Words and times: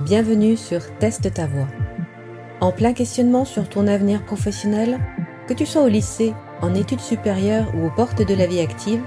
Bienvenue 0.00 0.56
sur 0.56 0.80
Teste 0.98 1.32
ta 1.34 1.46
voix. 1.46 1.68
En 2.60 2.72
plein 2.72 2.92
questionnement 2.94 3.44
sur 3.44 3.68
ton 3.68 3.86
avenir 3.86 4.24
professionnel, 4.24 4.98
que 5.46 5.52
tu 5.52 5.66
sois 5.66 5.82
au 5.82 5.88
lycée, 5.88 6.32
en 6.60 6.74
études 6.74 7.00
supérieures 7.00 7.72
ou 7.74 7.86
aux 7.86 7.90
portes 7.90 8.26
de 8.26 8.34
la 8.34 8.46
vie 8.46 8.60
active, 8.60 9.02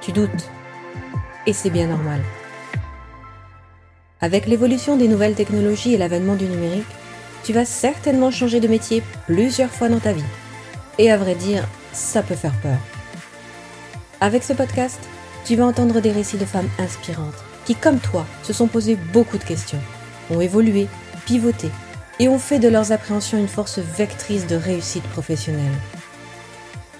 tu 0.00 0.12
doutes. 0.12 0.50
Et 1.46 1.52
c'est 1.52 1.70
bien 1.70 1.88
normal. 1.88 2.20
Avec 4.20 4.46
l'évolution 4.46 4.96
des 4.96 5.08
nouvelles 5.08 5.34
technologies 5.34 5.94
et 5.94 5.98
l'avènement 5.98 6.36
du 6.36 6.44
numérique, 6.44 6.84
tu 7.42 7.52
vas 7.52 7.64
certainement 7.64 8.30
changer 8.30 8.60
de 8.60 8.68
métier 8.68 9.02
plusieurs 9.26 9.70
fois 9.70 9.88
dans 9.88 9.98
ta 9.98 10.12
vie. 10.12 10.22
Et 10.98 11.10
à 11.10 11.16
vrai 11.16 11.34
dire, 11.36 11.66
ça 11.92 12.22
peut 12.22 12.34
faire 12.34 12.54
peur. 12.60 12.78
Avec 14.20 14.44
ce 14.44 14.52
podcast, 14.52 15.00
tu 15.44 15.56
vas 15.56 15.64
entendre 15.64 16.00
des 16.00 16.12
récits 16.12 16.38
de 16.38 16.44
femmes 16.44 16.68
inspirantes 16.78 17.44
qui, 17.64 17.74
comme 17.74 17.98
toi, 17.98 18.26
se 18.42 18.52
sont 18.52 18.66
posées 18.66 18.96
beaucoup 19.12 19.38
de 19.38 19.44
questions, 19.44 19.80
ont 20.30 20.40
évolué, 20.40 20.86
pivoté 21.26 21.70
et 22.18 22.28
ont 22.28 22.38
fait 22.38 22.58
de 22.58 22.68
leurs 22.68 22.92
appréhensions 22.92 23.38
une 23.38 23.48
force 23.48 23.78
vectrice 23.78 24.46
de 24.46 24.56
réussite 24.56 25.04
professionnelle. 25.04 25.74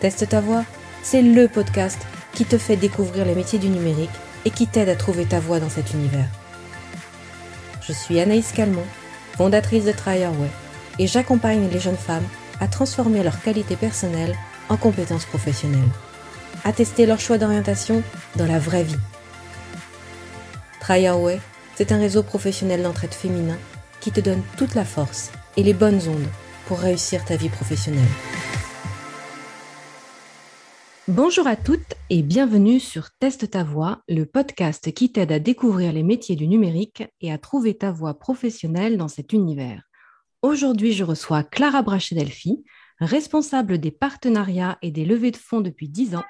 Teste 0.01 0.29
ta 0.29 0.41
voix, 0.41 0.65
c'est 1.03 1.23
le 1.23 1.49
podcast 1.49 1.99
qui 2.33 2.45
te 2.45 2.59
fait 2.59 2.77
découvrir 2.77 3.25
les 3.25 3.35
métiers 3.35 3.59
du 3.59 3.69
numérique 3.69 4.11
et 4.45 4.51
qui 4.51 4.67
t'aide 4.67 4.89
à 4.89 4.97
trouver 4.97 5.25
ta 5.25 5.41
voie 5.41 5.61
dans 5.61 5.71
cet 5.71 5.93
univers. 5.93 6.29
Je 7.87 7.93
suis 7.93 8.21
Anaïs 8.21 8.53
Calmont, 8.53 8.85
fondatrice 9.37 9.85
de 9.85 9.93
Tryerway, 9.93 10.51
et 10.99 11.07
j'accompagne 11.07 11.69
les 11.73 11.81
jeunes 11.81 11.97
femmes 11.97 12.27
à 12.61 12.69
transformer 12.69 13.23
leurs 13.23 13.41
qualités 13.41 13.77
personnelles 13.77 14.37
en 14.69 14.77
compétences 14.77 15.25
professionnelles, 15.25 15.81
à 16.65 16.73
tester 16.73 17.07
leur 17.07 17.21
choix 17.21 17.39
d'orientation 17.39 18.03
dans 18.37 18.47
la 18.47 18.59
vraie 18.59 18.83
vie. 18.83 18.99
Tryerway, 20.81 21.41
c'est 21.79 21.93
un 21.93 21.99
réseau 21.99 22.25
professionnel 22.25 22.83
d'entraide 22.83 23.15
féminin 23.15 23.57
qui 24.01 24.11
te 24.11 24.19
donne 24.19 24.43
toute 24.57 24.75
la 24.75 24.85
force 24.85 25.31
et 25.57 25.63
les 25.63 25.75
bonnes 25.75 26.01
ondes 26.09 26.27
pour 26.67 26.81
réussir 26.81 27.25
ta 27.25 27.37
vie 27.37 27.51
professionnelle. 27.51 28.03
Bonjour 31.07 31.47
à 31.47 31.55
toutes 31.55 31.95
et 32.11 32.23
bienvenue 32.23 32.81
sur 32.81 33.13
Teste 33.21 33.53
ta 33.53 33.63
voix, 33.63 34.03
le 34.09 34.27
podcast 34.27 34.93
qui 34.93 35.13
t'aide 35.13 35.31
à 35.31 35.39
découvrir 35.39 35.93
les 35.93 36.03
métiers 36.03 36.35
du 36.35 36.49
numérique 36.49 37.05
et 37.21 37.31
à 37.31 37.39
trouver 37.39 37.75
ta 37.75 37.93
voie 37.93 38.19
professionnelle 38.19 38.97
dans 38.99 39.07
cet 39.07 39.33
univers. 39.33 39.85
Aujourd'hui, 40.43 40.93
je 40.93 41.05
reçois 41.05 41.45
Clara 41.45 41.83
Brachedelfi, 41.83 42.65
responsable 42.99 43.79
des 43.79 43.93
partenariats 43.93 44.79
et 44.83 44.91
des 44.91 45.05
levées 45.05 45.31
de 45.31 45.37
fonds 45.37 45.61
depuis 45.61 45.89
10 45.89 46.17
ans, 46.17 46.25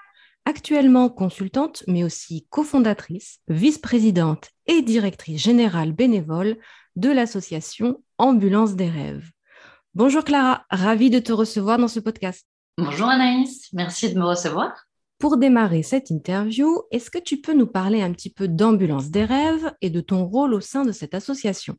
actuellement 0.44 1.08
consultante 1.08 1.84
mais 1.86 2.04
aussi 2.04 2.46
cofondatrice, 2.50 3.40
vice-présidente 3.48 4.50
et 4.66 4.82
directrice 4.82 5.42
générale 5.42 5.92
bénévole 5.92 6.56
de 6.96 7.10
l'association 7.10 8.02
Ambulance 8.18 8.74
des 8.74 8.88
rêves. 8.88 9.30
Bonjour 9.94 10.24
Clara, 10.24 10.64
ravie 10.70 11.10
de 11.10 11.18
te 11.18 11.32
recevoir 11.32 11.78
dans 11.78 11.88
ce 11.88 12.00
podcast. 12.00 12.46
Bonjour 12.76 13.08
Anaïs, 13.08 13.68
merci 13.72 14.12
de 14.12 14.18
me 14.18 14.24
recevoir. 14.24 14.88
Pour 15.18 15.36
démarrer 15.36 15.82
cette 15.82 16.10
interview, 16.10 16.82
est-ce 16.92 17.10
que 17.10 17.18
tu 17.18 17.40
peux 17.40 17.54
nous 17.54 17.66
parler 17.66 18.02
un 18.02 18.12
petit 18.12 18.30
peu 18.30 18.46
d'Ambulance 18.46 19.10
des 19.10 19.24
rêves 19.24 19.72
et 19.80 19.90
de 19.90 20.00
ton 20.00 20.24
rôle 20.24 20.54
au 20.54 20.60
sein 20.60 20.84
de 20.84 20.92
cette 20.92 21.14
association? 21.14 21.76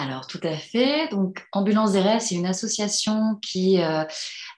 Alors, 0.00 0.28
tout 0.28 0.40
à 0.44 0.56
fait. 0.56 1.08
Donc, 1.08 1.44
Ambulance 1.50 1.90
des 1.90 2.00
rêves, 2.00 2.20
c'est 2.20 2.36
une 2.36 2.46
association 2.46 3.34
qui 3.42 3.82
euh, 3.82 4.04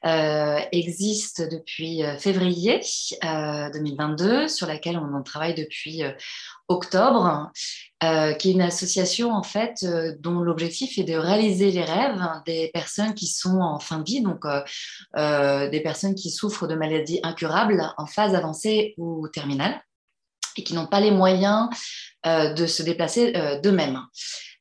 euh, 0.04 0.58
existe 0.70 1.40
depuis 1.40 2.04
euh, 2.04 2.18
février 2.18 2.82
2022, 3.22 4.48
sur 4.48 4.66
laquelle 4.66 4.98
on 4.98 5.14
en 5.14 5.22
travaille 5.22 5.54
depuis 5.54 6.02
octobre, 6.68 7.50
qui 8.02 8.06
est 8.50 8.52
une 8.52 8.60
association 8.60 9.32
en 9.32 9.42
fait 9.42 9.84
dont 10.20 10.40
l'objectif 10.40 10.98
est 10.98 11.04
de 11.04 11.14
réaliser 11.14 11.70
les 11.70 11.84
rêves 11.84 12.22
des 12.44 12.70
personnes 12.74 13.14
qui 13.14 13.26
sont 13.26 13.60
en 13.60 13.78
fin 13.78 13.98
de 13.98 14.04
vie, 14.04 14.20
donc 14.20 14.44
des 15.16 15.80
personnes 15.80 16.14
qui 16.14 16.30
souffrent 16.30 16.66
de 16.66 16.74
maladies 16.74 17.20
incurables 17.22 17.82
en 17.96 18.06
phase 18.06 18.34
avancée 18.34 18.94
ou 18.98 19.26
terminale 19.28 19.82
et 20.56 20.64
qui 20.64 20.74
n'ont 20.74 20.86
pas 20.86 21.00
les 21.00 21.10
moyens 21.10 21.68
de 22.24 22.66
se 22.66 22.82
déplacer 22.82 23.32
d'eux-mêmes. 23.62 24.00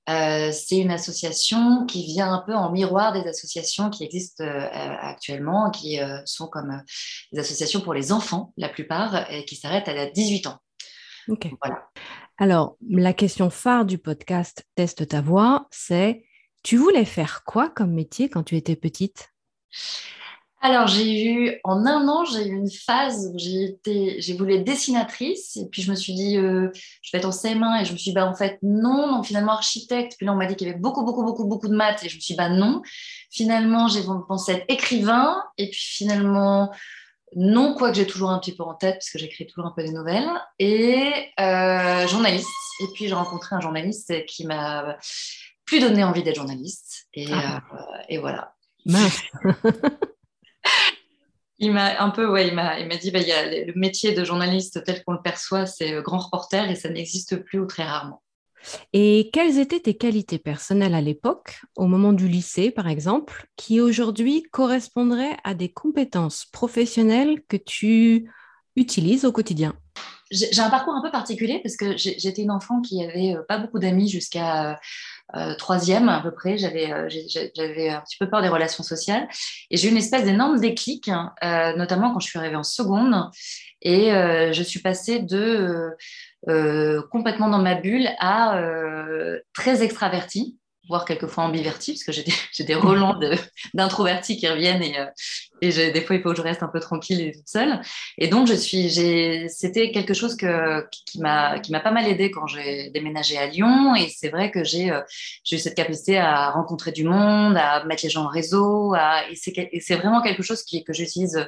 Euh, 0.10 0.52
c'est 0.52 0.78
une 0.78 0.92
association 0.92 1.86
qui 1.86 2.06
vient 2.06 2.34
un 2.34 2.40
peu 2.40 2.56
en 2.56 2.72
miroir 2.72 3.14
des 3.14 3.28
associations 3.28 3.90
qui 3.90 4.04
existent 4.04 4.44
euh, 4.44 4.68
actuellement, 4.72 5.70
qui 5.70 6.00
euh, 6.00 6.20
sont 6.26 6.48
comme 6.48 6.82
des 7.32 7.40
associations 7.40 7.82
pour 7.82 7.94
les 7.94 8.12
enfants, 8.12 8.54
la 8.58 8.70
plupart, 8.70 9.30
et 9.32 9.46
qui 9.46 9.56
s'arrêtent 9.56 9.88
à 9.88 10.10
18 10.10 10.48
ans. 10.48 10.58
Ok. 11.28 11.48
Voilà. 11.64 11.90
Alors, 12.38 12.78
la 12.90 13.14
question 13.14 13.50
phare 13.50 13.86
du 13.86 13.98
podcast 13.98 14.66
Teste 14.76 15.08
ta 15.08 15.22
voix, 15.22 15.68
c'est 15.70 16.24
tu 16.64 16.78
voulais 16.78 17.06
faire 17.06 17.44
quoi 17.44 17.70
comme 17.70 17.94
métier 17.94 18.30
quand 18.30 18.44
tu 18.44 18.56
étais 18.56 18.76
petite? 18.76 19.30
Alors, 20.62 20.88
j'ai 20.88 21.24
eu, 21.24 21.60
en 21.64 21.86
un 21.86 22.06
an, 22.10 22.26
j'ai 22.26 22.46
eu 22.46 22.54
une 22.54 22.70
phase 22.70 23.32
où 23.34 23.38
j'ai 23.38 23.64
été, 23.64 24.20
j'ai 24.20 24.34
voulu 24.34 24.56
être 24.56 24.66
dessinatrice. 24.66 25.56
Et 25.56 25.66
puis, 25.68 25.82
je 25.82 25.90
me 25.90 25.96
suis 25.96 26.14
dit, 26.14 26.36
euh, 26.36 26.70
je 27.02 27.12
vais 27.14 27.20
être 27.20 27.26
en 27.26 27.30
CM1. 27.30 27.82
Et 27.82 27.86
je 27.86 27.94
me 27.94 27.98
suis 27.98 28.12
dit, 28.12 28.16
bah, 28.16 28.26
en 28.26 28.36
fait, 28.36 28.60
non, 28.62 29.08
non, 29.08 29.24
finalement, 29.24 29.54
architecte. 29.54 30.16
Puis 30.18 30.26
là, 30.26 30.34
on 30.34 30.36
m'a 30.36 30.48
dit 30.48 30.58
qu'il 30.58 30.68
y 30.68 30.70
avait 30.70 30.80
beaucoup, 30.80 31.06
beaucoup, 31.06 31.24
beaucoup, 31.24 31.46
beaucoup 31.46 31.70
de 31.70 31.76
maths. 31.76 32.04
Et 32.04 32.10
je 32.10 32.18
me 32.18 32.20
suis 32.20 32.34
dit, 32.34 32.38
bah, 32.38 32.50
non. 32.50 32.82
Finalement, 33.32 33.88
j'ai 33.88 34.02
pensé 34.28 34.52
être 34.52 34.66
écrivain. 34.68 35.42
Et 35.58 35.70
puis, 35.70 35.82
finalement, 35.82 36.72
non, 37.38 37.74
quoique 37.74 37.96
j'ai 37.96 38.08
toujours 38.08 38.32
un 38.32 38.40
petit 38.40 38.54
peu 38.54 38.64
en 38.64 38.74
tête, 38.74 38.96
parce 38.96 39.12
que 39.12 39.18
j'écris 39.18 39.48
toujours 39.48 39.66
un 39.66 39.74
peu 39.74 39.82
des 39.82 39.94
nouvelles. 39.94 40.30
Et 40.60 41.14
euh, 41.40 42.06
journaliste. 42.08 42.50
Et 42.82 42.88
puis, 42.94 43.08
j'ai 43.08 43.14
rencontré 43.14 43.56
un 43.56 43.62
journaliste 43.62 44.26
qui 44.26 44.46
m'a 44.46 44.98
plus 45.64 45.80
donné 45.80 46.04
envie 46.04 46.22
d'être 46.22 46.36
journaliste. 46.36 47.08
Et, 47.14 47.28
ah. 47.32 47.62
euh, 47.74 47.78
et 48.10 48.18
voilà. 48.18 48.56
Mince. 48.86 49.22
il 51.60 51.74
m'a 51.74 52.02
un 52.02 52.10
peu, 52.10 52.28
ouais, 52.28 52.48
il 52.48 52.56
m'a, 52.56 52.80
il 52.80 52.88
m'a 52.88 52.96
dit, 52.96 53.12
bah, 53.12 53.20
il 53.20 53.28
y 53.28 53.32
a 53.32 53.66
le 53.66 53.74
métier 53.76 54.14
de 54.14 54.24
journaliste 54.24 54.84
tel 54.86 55.04
qu'on 55.04 55.14
le 55.14 55.22
perçoit, 55.22 55.66
c'est 55.66 55.94
euh, 55.94 56.02
grand 56.02 56.20
reporter 56.20 56.70
et 56.70 56.76
ça 56.76 56.90
n'existe 56.90 57.38
plus 57.44 57.60
ou 57.60 57.66
très 57.66 57.84
rarement. 57.84 58.22
Et 58.92 59.30
quelles 59.32 59.58
étaient 59.58 59.80
tes 59.80 59.96
qualités 59.96 60.38
personnelles 60.38 60.94
à 60.94 61.02
l'époque, 61.02 61.62
au 61.76 61.86
moment 61.86 62.14
du 62.14 62.28
lycée 62.28 62.72
par 62.72 62.88
exemple, 62.88 63.48
qui 63.56 63.80
aujourd'hui 63.80 64.44
correspondraient 64.52 65.38
à 65.44 65.54
des 65.54 65.72
compétences 65.72 66.46
professionnelles 66.46 67.42
que 67.48 67.58
tu 67.58 68.30
utilises 68.76 69.26
au 69.26 69.32
quotidien? 69.32 69.76
J'ai 70.32 70.60
un 70.60 70.70
parcours 70.70 70.94
un 70.94 71.02
peu 71.02 71.10
particulier 71.10 71.60
parce 71.64 71.76
que 71.76 71.98
j'étais 71.98 72.44
une 72.44 72.52
enfant 72.52 72.82
qui 72.82 73.04
avait 73.04 73.36
euh, 73.36 73.42
pas 73.48 73.58
beaucoup 73.58 73.80
d'amis 73.80 74.08
jusqu'à 74.08 74.80
euh, 75.36 75.54
troisième 75.56 76.10
à 76.10 76.22
peu 76.22 76.32
près, 76.32 76.58
j'avais 76.58 76.92
euh, 76.92 77.08
j'avais 77.56 77.90
un 77.90 78.02
petit 78.02 78.18
peu 78.18 78.30
peur 78.30 78.42
des 78.42 78.48
relations 78.48 78.84
sociales. 78.84 79.28
Et 79.70 79.78
j'ai 79.78 79.88
eu 79.88 79.92
une 79.92 79.98
espèce 79.98 80.24
d'énorme 80.24 80.60
déclic, 80.60 81.08
hein, 81.08 81.34
euh, 81.44 81.76
notamment 81.76 82.14
quand 82.14 82.20
je 82.20 82.28
suis 82.28 82.40
arrivée 82.40 82.56
en 82.56 82.64
seconde. 82.64 83.30
Et 83.82 84.10
je 84.12 84.62
suis 84.62 84.82
passée 84.82 85.20
de 85.20 85.96
complètement 87.12 87.48
dans 87.48 87.60
ma 87.60 87.76
bulle 87.76 88.10
à 88.20 88.62
très 89.54 89.84
extravertie 89.84 90.59
voire 90.90 91.06
quelquefois 91.06 91.46
ambiverti, 91.46 91.94
parce 91.94 92.04
que 92.04 92.12
j'ai 92.12 92.24
des, 92.24 92.34
des 92.66 92.76
relents 92.76 93.18
d'introvertis 93.74 94.38
qui 94.38 94.48
reviennent 94.48 94.84
et, 94.84 95.00
euh, 95.00 95.06
et 95.62 95.92
des 95.92 96.02
fois 96.02 96.16
il 96.16 96.22
faut 96.22 96.32
que 96.32 96.38
je 96.38 96.42
reste 96.42 96.64
un 96.64 96.68
peu 96.68 96.80
tranquille 96.80 97.22
et 97.22 97.32
toute 97.32 97.48
seule. 97.48 97.80
Et 98.18 98.28
donc 98.28 98.48
c'était 98.48 99.92
quelque 99.92 100.14
chose 100.14 100.36
que, 100.36 100.88
qui 101.06 101.20
m'a 101.20 101.60
pas 101.84 101.92
mal 101.92 102.08
aidé 102.08 102.32
quand 102.32 102.48
j'ai 102.48 102.90
déménagé 102.90 103.38
à 103.38 103.46
Lyon. 103.46 103.96
Et 103.96 104.10
c'est 104.10 104.30
vrai 104.30 104.52
que 104.52 104.64
j'ai 104.64 104.92
euh, 104.92 105.02
j'ai 105.44 105.58
eu 105.58 105.60
cette 105.60 105.76
capacité 105.76 106.18
à 106.18 106.50
rencontrer 106.52 106.92
du 106.92 107.04
monde, 107.04 107.56
à 107.58 107.84
mettre 107.86 108.04
les 108.04 108.10
gens 108.10 108.26
en 108.26 108.30
réseau. 108.30 108.94
À, 108.96 109.30
et 109.30 109.36
c'est, 109.36 109.96
vraiment 109.96 110.22
quelque 110.22 110.44
chose 110.44 110.64
qui, 110.64 110.84
que 110.84 110.94
j'utilise 110.94 111.48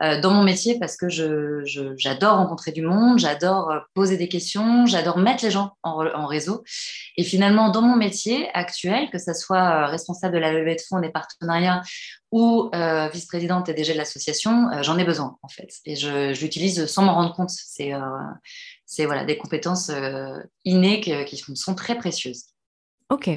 dans 0.00 0.32
mon 0.32 0.42
métier 0.42 0.78
parce 0.78 0.96
que 0.96 1.08
j'adore 1.08 2.38
rencontrer 2.38 2.72
du 2.72 2.82
monde, 2.82 3.18
j'adore 3.18 3.70
euh, 3.70 3.78
poser 3.94 4.16
des 4.16 4.28
questions, 4.28 4.86
j'adore 4.86 5.18
mettre 5.18 5.44
les 5.44 5.50
gens 5.50 5.76
en, 5.82 6.26
réseau. 6.26 6.64
Et 7.16 7.22
finalement, 7.22 7.70
dans 7.70 7.82
mon 7.82 7.96
métier 7.96 8.48
actuel, 8.54 9.08
que 9.10 9.18
ce 9.18 9.32
soit 9.34 9.84
euh, 9.84 9.86
responsable 9.86 10.34
de 10.34 10.40
la 10.40 10.52
levée 10.52 10.74
de 10.74 10.80
fonds, 10.80 11.00
des 11.00 11.10
partenariats 11.10 11.82
ou 12.32 12.68
vice-présidente 13.12 13.68
et 13.68 13.74
DG 13.74 13.92
de 13.92 13.98
l'association, 13.98 14.68
j'en 14.82 14.98
ai 14.98 15.04
besoin 15.04 15.36
en 15.42 15.48
fait. 15.48 15.68
Et 15.84 15.94
je, 15.94 16.36
l'utilise 16.40 16.86
sans 16.86 17.04
m'en 17.04 17.14
rendre 17.14 17.32
compte. 17.32 17.50
C'est, 17.50 17.92
c'est 18.86 19.04
voilà, 19.04 19.24
des 19.24 19.38
compétences 19.38 19.92
innées 20.64 21.00
qui 21.00 21.36
sont 21.54 21.76
très 21.76 21.96
précieuses. 21.96 22.46
Ok. 23.08 23.30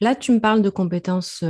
Là, 0.00 0.14
tu 0.14 0.30
me 0.30 0.38
parles 0.38 0.62
de 0.62 0.70
compétences 0.70 1.42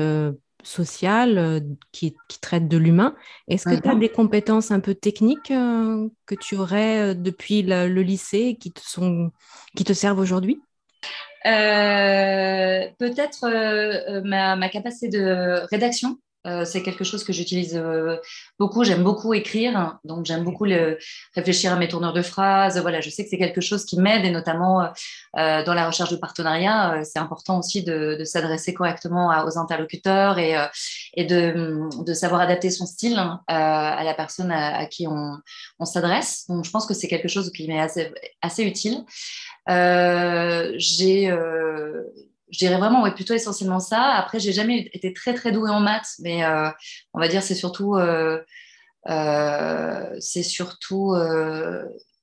sociale 0.67 1.39
euh, 1.39 1.61
qui, 1.93 2.17
traite 2.41 2.69
de 2.69 2.77
l'humain. 2.77 3.15
Est-ce 3.49 3.65
que 3.65 3.81
tu 3.81 3.89
as 3.89 3.95
des 3.95 4.09
compétences 4.09 4.71
un 4.71 4.81
peu 4.81 4.95
techniques 4.95 5.51
euh, 5.51 6.09
que 6.27 6.35
tu 6.35 6.57
aurais 6.57 7.01
euh, 7.01 7.15
depuis 7.15 7.63
le, 7.63 7.87
lycée 8.03 8.57
qui 8.61 8.73
te, 8.73 8.81
sont, 8.81 9.31
qui 9.75 9.85
te 9.85 9.93
servent 9.93 10.19
aujourd'hui? 10.19 10.61
Peut-être 11.45 13.47
ma, 14.25 14.69
capacité 14.69 15.09
de 15.09 15.65
rédaction. 15.71 16.19
Euh, 16.47 16.65
c'est 16.65 16.83
quelque 16.83 17.05
chose 17.05 17.25
que 17.25 17.33
j'utilise 17.33 17.77
euh, 17.77 18.17
beaucoup. 18.59 18.85
J'aime 18.85 19.03
beaucoup 19.03 19.35
écrire, 19.35 19.99
donc 20.05 20.25
j'aime 20.25 20.45
beaucoup 20.45 20.67
réfléchir 21.35 21.73
à 21.73 21.77
mes 21.77 21.89
tourneurs 21.89 22.13
de 22.13 22.23
phrases. 22.23 22.79
Voilà, 22.81 23.01
je 23.01 23.11
sais 23.11 23.25
que 23.25 23.31
c'est 23.31 23.39
quelque 23.39 23.61
chose 23.61 23.85
qui 23.85 23.99
m'aide 23.99 24.25
et 24.25 24.31
notamment 24.31 24.83
euh, 25.39 25.65
dans 25.65 25.75
la 25.75 25.87
recherche 25.87 26.11
de 26.11 26.17
partenariat, 26.17 27.03
c'est 27.05 27.19
important 27.19 27.59
aussi 27.59 27.83
de, 27.83 28.23
s'adresser 28.25 28.75
correctement 28.75 29.29
aux 29.45 29.59
interlocuteurs 29.59 30.39
et, 30.39 30.57
de, 31.17 32.13
savoir 32.15 32.41
adapter 32.41 32.71
son 32.71 32.87
style 32.87 33.19
hein, 33.19 33.43
à 33.49 34.03
la 34.05 34.15
personne 34.15 34.53
à, 34.53 34.87
qui 34.87 35.07
on, 35.07 35.39
on 35.79 35.85
s'adresse. 35.85 36.47
Donc 36.49 36.65
je 36.65 36.71
pense 36.71 36.87
que 36.87 36.95
c'est 36.95 37.09
quelque 37.09 37.29
chose 37.29 37.51
qui 37.51 37.67
m'est 37.69 37.81
assez, 37.81 38.13
assez 38.43 38.63
utile. 38.65 39.05
j'ai 39.67 41.31
je 42.51 42.59
dirais 42.59 42.79
vraiment 42.79 43.03
ouais, 43.03 43.15
plutôt 43.15 43.35
essentiellement 43.35 43.81
ça. 43.81 44.03
Après, 44.15 44.39
j'ai 44.39 44.53
jamais 44.53 44.89
été 44.93 45.13
très 45.13 45.35
très 45.35 45.53
douée 45.53 45.71
en 45.71 45.81
maths, 45.81 46.15
mais 46.21 46.45
euh, 46.45 46.71
on 47.13 47.21
va 47.21 47.29
dire 47.29 47.43
c'est 47.43 47.55
surtout 47.55 47.97
euh, 47.97 48.41
euh, 49.09 50.17
c'est 50.21 50.43
surtout 50.43 51.15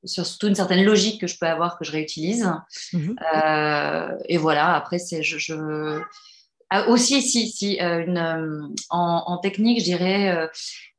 surtout 0.06 0.48
une 0.48 0.56
certaine 0.56 0.84
logique 0.84 1.22
que 1.22 1.28
je 1.28 1.38
peux 1.40 1.46
avoir 1.46 1.78
que 1.78 1.86
je 1.86 1.92
réutilise. 1.92 2.50
Mhm. 2.94 3.16
et 4.28 4.38
voilà. 4.38 4.76
Après, 4.76 5.00
c'est 5.00 5.24
je, 5.24 5.38
je... 5.38 6.02
Ah, 6.76 6.90
aussi 6.90 7.22
si 7.22 7.50
si 7.50 7.78
une, 7.80 8.18
en, 8.90 9.24
en, 9.28 9.38
technique, 9.38 9.80
je 9.80 9.84
dirais 9.84 10.50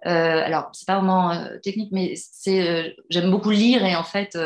euh, 0.07 0.43
alors, 0.45 0.69
c'est 0.73 0.87
pas 0.87 0.97
vraiment 0.97 1.33
euh, 1.33 1.59
technique, 1.63 1.91
mais 1.93 2.15
c'est, 2.17 2.69
euh, 2.69 2.91
j'aime 3.09 3.31
beaucoup 3.31 3.51
lire 3.51 3.85
et 3.85 3.97
en 3.97 4.05
fait, 4.05 4.37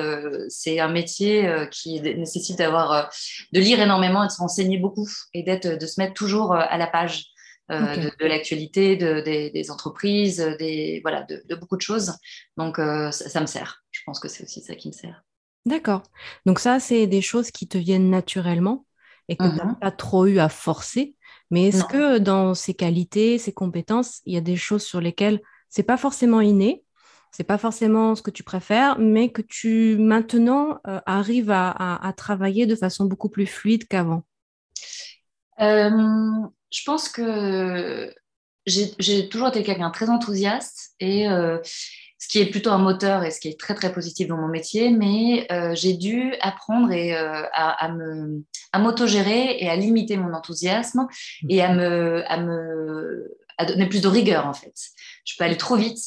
c'est 0.48 0.78
un 0.78 0.88
métier 0.88 1.50
qui 1.70 2.00
nécessite 2.00 2.58
d'avoir, 2.58 3.10
de 3.52 3.60
lire 3.60 3.80
énormément 3.80 4.22
et 4.22 4.28
de 4.28 4.32
se 4.32 4.38
renseigner 4.38 4.78
beaucoup 4.78 5.08
et 5.34 5.42
d'être, 5.42 5.78
de 5.78 5.86
se 5.86 6.00
mettre 6.00 6.14
toujours 6.14 6.54
à 6.54 6.76
la 6.78 6.86
page. 6.86 7.26
De, 7.70 8.26
l'actualité, 8.26 8.96
de, 8.96 9.20
des, 9.20 9.70
entreprises, 9.70 10.38
des, 10.58 11.00
voilà, 11.02 11.24
de, 11.24 11.54
beaucoup 11.54 11.76
de 11.76 11.82
choses. 11.82 12.14
Donc, 12.56 12.78
ça, 13.10 13.40
me 13.42 13.46
sert. 13.46 13.84
Je 13.90 14.00
pense 14.06 14.20
que 14.20 14.28
c'est 14.28 14.44
aussi 14.44 14.62
ça 14.62 14.74
qui 14.74 14.88
me 14.88 14.94
sert. 14.94 15.22
D'accord. 15.66 16.02
Donc, 16.46 16.60
ça, 16.60 16.80
c'est 16.80 17.06
des 17.06 17.20
choses 17.20 17.50
qui 17.50 17.68
te 17.68 17.76
viennent 17.76 18.08
naturellement 18.08 18.86
et 19.28 19.36
que 19.36 19.44
tu 19.44 19.54
n'as 19.54 19.64
mm-hmm. 19.64 19.78
pas 19.80 19.90
trop 19.90 20.24
eu 20.24 20.38
à 20.38 20.48
forcer. 20.48 21.14
Mais 21.50 21.68
est-ce 21.68 21.84
que 21.84 22.18
dans 22.18 22.54
ces 22.54 22.74
qualités, 22.74 23.38
ces 23.38 23.52
compétences, 23.52 24.20
il 24.26 24.34
y 24.34 24.36
a 24.36 24.42
des 24.42 24.56
choses 24.56 24.82
sur 24.82 25.00
lesquelles 25.00 25.40
c'est 25.68 25.82
pas 25.82 25.96
forcément 25.96 26.40
inné, 26.40 26.84
c'est 27.30 27.44
pas 27.44 27.58
forcément 27.58 28.14
ce 28.14 28.22
que 28.22 28.30
tu 28.30 28.42
préfères, 28.42 28.98
mais 28.98 29.30
que 29.30 29.42
tu 29.42 29.96
maintenant 29.98 30.80
euh, 30.86 31.00
arrives 31.06 31.50
à, 31.50 32.12
travailler 32.16 32.66
de 32.66 32.74
façon 32.74 33.04
beaucoup 33.04 33.28
plus 33.28 33.46
fluide 33.46 33.86
qu'avant? 33.86 34.24
Euh, 35.60 35.90
Je 36.70 36.82
pense 36.84 37.08
que 37.08 38.12
j'ai 38.66 39.28
toujours 39.28 39.48
été 39.48 39.62
quelqu'un 39.62 39.90
très 39.90 40.10
enthousiaste 40.10 40.94
et 41.00 41.28
euh, 41.28 41.58
ce 42.18 42.28
qui 42.28 42.40
est 42.40 42.50
plutôt 42.50 42.70
un 42.70 42.78
moteur 42.78 43.24
et 43.24 43.30
ce 43.30 43.40
qui 43.40 43.48
est 43.48 43.58
très 43.58 43.74
très 43.74 43.92
positif 43.92 44.28
dans 44.28 44.36
mon 44.36 44.48
métier, 44.48 44.90
mais 44.90 45.46
j'ai 45.74 45.94
dû 45.94 46.34
apprendre 46.40 46.90
et, 46.90 47.14
à, 47.14 47.88
me 47.92 48.42
à 48.72 48.78
m'autogérer 48.78 49.56
et 49.58 49.68
à 49.68 49.76
limiter 49.76 50.16
mon 50.16 50.34
enthousiasme 50.34 51.06
et 51.48 51.62
à 51.62 51.72
me, 51.72 52.22
à 52.30 52.38
me 52.38 53.38
à 53.58 53.64
donner 53.64 53.86
plus 53.86 54.00
de 54.00 54.08
rigueur 54.08 54.46
en 54.46 54.54
fait. 54.54 54.74
Je 55.24 55.34
peux 55.36 55.44
aller 55.44 55.56
trop 55.56 55.76
vite 55.76 55.98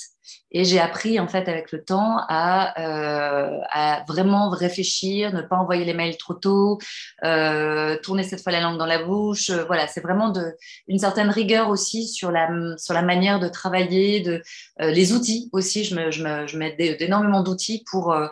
et 0.51 0.65
j'ai 0.65 0.79
appris 0.79 1.19
en 1.19 1.27
fait 1.27 1.47
avec 1.47 1.71
le 1.71 1.83
temps 1.83 2.17
à, 2.27 2.79
euh, 2.79 3.59
à, 3.69 4.03
vraiment 4.07 4.49
réfléchir, 4.49 5.33
ne 5.33 5.41
pas 5.41 5.55
envoyer 5.55 5.85
les 5.85 5.93
mails 5.93 6.17
trop 6.17 6.33
tôt, 6.33 6.77
euh, 7.23 7.97
tourner 8.03 8.23
cette 8.23 8.41
fois 8.41 8.51
la 8.51 8.59
langue 8.59 8.77
dans 8.77 8.85
la 8.85 9.03
bouche. 9.03 9.49
Euh, 9.49 9.63
voilà, 9.65 9.87
c'est 9.87 10.01
vraiment 10.01 10.29
de, 10.29 10.53
une 10.87 10.99
certaine 10.99 11.29
rigueur 11.29 11.69
aussi 11.69 12.07
sur 12.07 12.31
la, 12.31 12.49
sur 12.77 12.93
la 12.93 13.01
manière 13.01 13.39
de 13.39 13.47
travailler, 13.47 14.19
de, 14.19 14.41
euh, 14.81 14.91
les 14.91 15.13
outils 15.13 15.49
aussi. 15.53 15.83
Je, 15.83 15.95
me, 15.95 16.11
je, 16.11 16.23
me, 16.23 16.47
je 16.47 16.57
mets 16.57 16.75
d'énormément 16.75 17.43
d'outils 17.43 17.83
pour, 17.89 18.11
euh, 18.11 18.27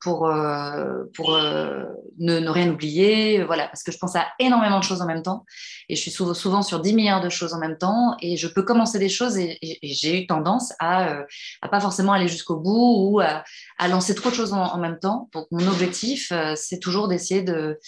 pour, 0.00 0.26
euh, 0.26 1.04
pour 1.14 1.34
euh, 1.34 1.84
ne, 2.18 2.48
rien 2.48 2.70
oublier, 2.70 3.44
voilà, 3.44 3.66
parce 3.68 3.82
que 3.82 3.92
je 3.92 3.98
pense 3.98 4.16
à 4.16 4.26
énormément 4.38 4.78
de 4.78 4.84
choses 4.84 5.02
en 5.02 5.06
même 5.06 5.22
temps, 5.22 5.44
et 5.88 5.96
je 5.96 6.00
suis 6.00 6.10
souvent, 6.10 6.62
sur 6.62 6.80
10 6.80 6.94
milliards 6.94 7.20
de 7.20 7.28
choses 7.28 7.52
en 7.52 7.58
même 7.58 7.76
temps, 7.76 8.16
et 8.20 8.36
je 8.36 8.48
peux 8.48 8.62
commencer 8.62 8.98
des 8.98 9.08
choses, 9.08 9.36
et, 9.36 9.58
j'ai 9.82 10.22
eu 10.22 10.26
tendance 10.26 10.72
à, 10.78 11.10
euh, 11.10 11.24
pas 11.70 11.80
forcément 11.80 12.12
aller 12.12 12.28
jusqu'au 12.28 12.56
bout 12.56 13.10
ou 13.10 13.20
à, 13.20 13.44
lancer 13.88 14.14
trop 14.14 14.30
de 14.30 14.34
choses 14.34 14.52
en, 14.52 14.78
même 14.78 14.98
temps. 14.98 15.28
Donc 15.34 15.46
mon 15.50 15.66
objectif, 15.68 16.32
c'est 16.56 16.78
toujours 16.78 17.08
d'essayer 17.08 17.42
de, 17.42 17.78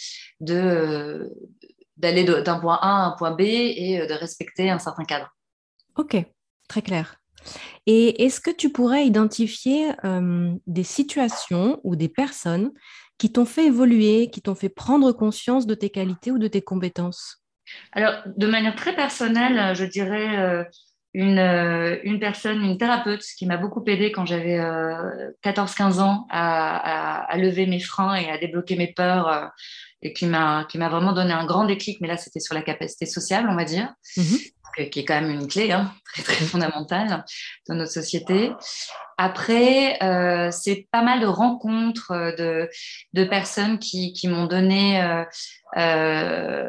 de 0.41 1.32
d'aller 1.97 2.25
d'un 2.25 2.59
point 2.59 2.79
A 2.82 2.88
à 2.88 3.06
un 3.06 3.11
point 3.12 3.31
B 3.31 3.43
et 3.43 4.06
de 4.06 4.14
respecter 4.14 4.70
un 4.70 4.79
certain 4.79 5.05
cadre. 5.05 5.35
Ok, 5.97 6.17
très 6.69 6.82
clair. 6.82 7.22
Et 7.87 8.25
est-ce 8.25 8.41
que 8.41 8.50
tu 8.50 8.71
pourrais 8.71 9.06
identifier 9.06 9.91
euh, 10.05 10.53
des 10.67 10.85
situations 10.85 11.81
ou 11.85 11.97
des 11.97 12.09
personnes 12.09 12.73
qui 13.19 13.33
t'ont 13.33 13.44
fait 13.44 13.67
évoluer, 13.67 14.31
qui 14.31 14.43
t'ont 14.43 14.55
fait 14.55 14.69
prendre 14.69 15.12
conscience 15.12 15.67
de 15.67 15.75
tes 15.75 15.91
qualités 15.91 16.31
ou 16.31 16.39
de 16.39 16.49
tes 16.49 16.62
compétences? 16.62 17.43
Alors, 17.93 18.15
de 18.37 18.47
manière 18.47 18.75
très 18.75 18.94
personnelle, 18.94 19.75
je 19.75 19.85
dirais 19.85 20.39
euh, 20.39 20.65
une, 21.14 21.38
euh, 21.38 21.99
une, 22.05 22.19
personne, 22.19 22.62
une 22.62 22.79
thérapeute 22.79 23.23
qui 23.37 23.47
m'a 23.47 23.56
beaucoup 23.56 23.82
aidée 23.87 24.12
quand 24.12 24.26
j'avais 24.26 24.59
14-15 25.44 26.00
ans 26.00 26.26
à, 26.31 27.25
à, 27.25 27.37
lever 27.37 27.67
mes 27.67 27.81
freins 27.81 28.14
et 28.14 28.31
à 28.31 28.38
débloquer 28.38 28.76
mes 28.76 28.93
peurs 28.93 29.50
et 30.00 30.12
qui 30.12 30.26
m'a 30.26 30.67
vraiment 30.75 31.12
donné 31.12 31.32
un 31.32 31.44
grand 31.44 31.64
déclic, 31.64 32.00
mais 32.00 32.09
là, 32.09 32.17
c'était 32.17 32.41
sur 32.41 32.55
la 32.55 32.62
capacité 32.62 33.06
sociale, 33.06 33.47
on 33.49 33.56
va 33.56 33.64
dire. 33.64 33.93
Mmh 34.17 34.37
qui 34.91 35.00
est 35.00 35.05
quand 35.05 35.20
même 35.20 35.31
une 35.31 35.49
clé 35.49 35.73
hein, 35.73 35.93
très 36.12 36.23
très 36.23 36.44
fondamentale 36.44 37.25
dans 37.69 37.75
notre 37.75 37.93
société. 37.93 38.53
Après, 39.19 40.03
euh, 40.03 40.50
c'est 40.50 40.88
pas 40.91 41.03
mal 41.03 41.20
de 41.20 41.26
rencontres 41.26 42.12
euh, 42.12 42.32
de, 42.32 42.70
de 43.12 43.25
personnes 43.25 43.79
qui, 43.79 44.12
qui 44.12 44.29
m'ont 44.29 44.47
donné 44.47 45.03
euh, 45.03 45.25
euh, 45.76 46.69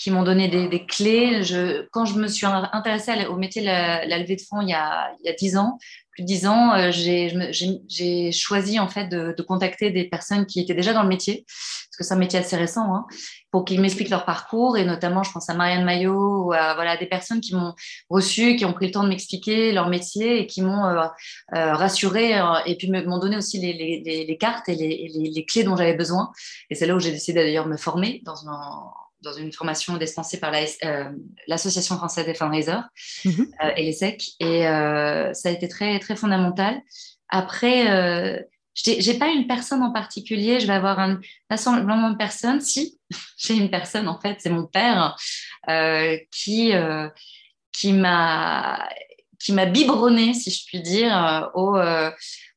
qui 0.00 0.10
m'ont 0.10 0.22
donné 0.22 0.48
des, 0.48 0.66
des, 0.66 0.86
clés. 0.86 1.42
Je, 1.42 1.86
quand 1.90 2.06
je 2.06 2.14
me 2.14 2.26
suis 2.26 2.46
intéressée 2.46 3.26
au 3.26 3.36
métier 3.36 3.60
de 3.60 3.66
la, 3.66 4.06
la 4.06 4.18
levée 4.18 4.36
de 4.36 4.40
fonds 4.40 4.62
il 4.62 4.70
y 4.70 4.72
a, 4.72 5.12
10 5.38 5.58
ans, 5.58 5.78
plus 6.12 6.22
de 6.22 6.26
10 6.26 6.46
ans, 6.46 6.72
euh, 6.74 6.90
j'ai 6.90 8.32
choisi 8.32 8.80
en 8.80 8.88
fait 8.88 9.08
de, 9.08 9.34
de, 9.36 9.42
contacter 9.42 9.90
des 9.90 10.04
personnes 10.04 10.46
qui 10.46 10.60
étaient 10.60 10.74
déjà 10.74 10.94
dans 10.94 11.02
le 11.02 11.08
métier, 11.08 11.44
parce 11.46 11.96
que 11.98 12.04
c'est 12.04 12.14
un 12.14 12.18
métier 12.18 12.38
assez 12.38 12.56
récent, 12.56 12.94
hein, 12.94 13.04
pour 13.50 13.66
qu'ils 13.66 13.78
m'expliquent 13.78 14.08
leur 14.08 14.24
parcours. 14.24 14.78
Et 14.78 14.86
notamment, 14.86 15.22
je 15.22 15.32
pense 15.32 15.50
à 15.50 15.54
Marianne 15.54 15.84
Maillot, 15.84 16.46
ou 16.46 16.52
à 16.54 16.74
voilà, 16.74 16.96
des 16.96 17.06
personnes 17.06 17.42
qui 17.42 17.54
m'ont 17.54 17.74
reçu, 18.08 18.56
qui 18.56 18.64
ont 18.64 18.72
pris 18.72 18.86
le 18.86 18.92
temps 18.92 19.04
de 19.04 19.10
m'expliquer 19.10 19.70
leur 19.72 19.90
métier 19.90 20.40
et 20.40 20.46
qui 20.46 20.62
m'ont 20.62 20.86
euh, 20.86 21.04
euh, 21.54 21.74
rassuré 21.74 22.40
et 22.64 22.76
puis 22.78 22.90
m'ont 22.90 23.18
donné 23.18 23.36
aussi 23.36 23.58
les, 23.58 23.74
les, 23.74 24.24
les, 24.24 24.38
cartes 24.38 24.70
et 24.70 24.74
les, 24.74 25.10
les 25.12 25.44
clés 25.44 25.62
dont 25.62 25.76
j'avais 25.76 25.94
besoin. 25.94 26.32
Et 26.70 26.74
c'est 26.74 26.86
là 26.86 26.94
où 26.94 27.00
j'ai 27.00 27.12
décidé 27.12 27.42
d'ailleurs 27.42 27.66
de 27.66 27.70
me 27.70 27.76
former 27.76 28.22
dans 28.24 28.48
un 28.48 28.90
dans 29.22 29.32
une 29.32 29.52
formation 29.52 29.96
dispensée 29.96 30.38
par 30.38 30.52
euh, 30.54 31.04
l'Association 31.46 31.96
française 31.96 32.26
des 32.26 32.34
fundraisers 32.34 32.82
mhm. 33.24 33.52
euh, 33.62 33.70
et 33.76 33.84
l'ESSEC. 33.84 34.22
Et 34.40 34.66
euh, 34.66 35.32
ça 35.34 35.48
a 35.48 35.52
été 35.52 35.68
très, 35.68 35.98
très 35.98 36.16
fondamental. 36.16 36.80
Après, 37.28 38.44
j'ai 38.74 39.14
pas 39.14 39.28
une 39.28 39.46
personne 39.46 39.82
en 39.82 39.92
particulier. 39.92 40.58
Je 40.58 40.66
vais 40.66 40.72
avoir 40.72 40.98
un 40.98 41.20
rassemblement 41.48 42.10
de 42.10 42.16
personnes. 42.16 42.60
Si, 42.60 42.98
j'ai 43.38 43.54
une 43.54 43.70
personne, 43.70 44.08
en 44.08 44.18
fait, 44.18 44.38
c'est 44.40 44.50
mon 44.50 44.66
père 44.66 45.16
qui, 46.30 46.72
qui 47.72 47.92
m'a 47.92 48.88
qui 49.38 49.52
m'a 49.52 49.64
biberonné, 49.64 50.34
si 50.34 50.50
je 50.50 50.66
puis 50.66 50.82
dire, 50.82 51.50
au 51.54 51.78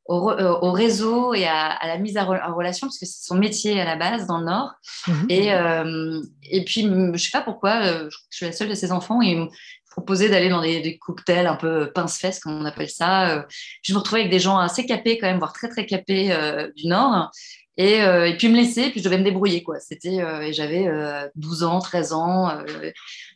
euh, 0.09 0.59
au, 0.61 0.73
réseau 0.73 1.33
et 1.33 1.45
à, 1.45 1.79
la 1.87 1.97
mise 1.97 2.17
en 2.17 2.25
relation, 2.53 2.87
parce 2.87 2.99
que 2.99 3.05
c'est 3.05 3.25
son 3.25 3.35
métier 3.35 3.79
à 3.79 3.85
la 3.85 3.95
base 3.95 4.27
dans 4.27 4.39
le 4.39 4.45
Nord. 4.45 4.73
Mhm. 5.07 5.25
Et, 5.29 5.53
euh, 5.53 6.21
et 6.43 6.65
puis, 6.65 6.81
je 6.81 6.87
ne 6.87 7.17
sais 7.17 7.31
pas 7.31 7.41
pourquoi, 7.41 7.85
euh, 7.85 8.09
je 8.29 8.35
suis 8.35 8.45
la 8.45 8.51
seule 8.51 8.67
de 8.67 8.73
ses 8.73 8.91
enfants, 8.91 9.21
et 9.21 9.27
ils 9.27 9.37
m'ont 9.37 9.49
proposé 9.91 10.27
d'aller 10.27 10.49
dans 10.49 10.61
des, 10.61 10.97
cocktails 10.97 11.47
un 11.47 11.55
peu 11.55 11.89
pince-fesses, 11.93 12.41
comme 12.41 12.51
on 12.53 12.65
appelle 12.65 12.89
ça. 12.89 13.45
Je 13.81 13.93
me 13.93 13.99
retrouvais 13.99 14.21
avec 14.21 14.31
des 14.31 14.39
gens 14.39 14.57
assez 14.57 14.85
capés 14.85 15.17
quand 15.17 15.27
même, 15.27 15.37
voire 15.37 15.53
très 15.53 15.69
très 15.69 15.85
capés 15.85 16.35
du 16.75 16.87
Nord. 16.87 17.31
Et, 17.77 17.99
et, 17.99 18.35
puis 18.37 18.49
me 18.49 18.55
laisser, 18.55 18.89
puis 18.89 18.99
je 18.99 19.05
devais 19.05 19.19
me 19.19 19.23
débrouiller 19.23 19.61
quoi. 19.61 19.79
C'était 19.79 20.15
et 20.15 20.51
j'avais 20.51 20.89
12 21.35 21.63
ans, 21.63 21.77
13 21.77 22.13
ans, 22.13 22.51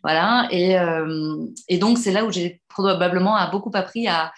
voilà. 0.03 0.47
Et, 0.49 0.75
et 1.67 1.77
donc 1.77 1.99
c'est 1.99 2.11
là 2.11 2.25
où 2.25 2.31
j'ai 2.31 2.59
probablement 2.69 3.37
beaucoup 3.51 3.71
appris 3.75 4.07
à, 4.07 4.33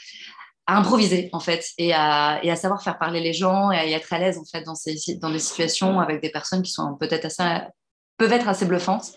à 0.69 0.77
improviser 0.77 1.29
en 1.33 1.39
fait 1.39 1.65
et 1.79 1.93
à, 1.93 2.39
et 2.43 2.51
à, 2.51 2.55
savoir 2.55 2.83
faire 2.83 2.99
parler 2.99 3.21
les 3.21 3.33
gens 3.33 3.71
et 3.71 3.77
à 3.77 3.85
y 3.85 3.93
être 3.93 4.13
à 4.13 4.19
l'aise 4.19 4.37
en 4.37 4.45
fait 4.45 4.63
dans, 4.63 4.75
ces, 4.75 4.95
dans 5.15 5.31
des 5.31 5.39
situations 5.39 5.99
avec 5.99 6.21
des 6.21 6.29
personnes 6.29 6.61
qui 6.61 6.71
sont 6.71 6.95
peut-être 6.95 7.25
assez 7.25 7.43
peuvent 8.17 8.33
être 8.33 8.47
assez 8.47 8.65
bluffantes. 8.65 9.13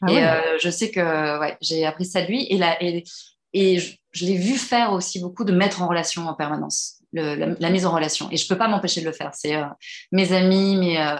Ah 0.00 0.10
et 0.10 0.24
euh, 0.24 0.58
je 0.62 0.70
sais 0.70 0.90
que 0.90 1.40
ouais, 1.40 1.58
j'ai 1.60 1.84
appris 1.84 2.06
ça 2.06 2.22
de 2.22 2.28
lui 2.28 2.46
et, 2.48 2.56
la, 2.56 2.82
et, 2.82 3.04
et 3.52 3.78
je, 3.78 4.24
l'ai 4.24 4.36
vu 4.36 4.56
faire 4.56 4.92
aussi 4.92 5.20
beaucoup 5.20 5.44
de 5.44 5.52
mettre 5.52 5.82
en 5.82 5.88
relation 5.88 6.26
en 6.26 6.34
permanence 6.34 7.00
le, 7.12 7.54
la, 7.58 7.70
mise 7.70 7.84
en 7.84 7.92
relation. 7.92 8.28
Et 8.30 8.38
je 8.38 8.48
peux 8.48 8.56
pas 8.56 8.68
m'empêcher 8.68 9.00
de 9.02 9.06
le 9.06 9.12
faire. 9.12 9.30
C'est 9.34 9.56
euh, 9.56 9.64
mes 10.10 10.32
amis 10.32 10.76
mais 10.76 11.00
euh, 11.00 11.16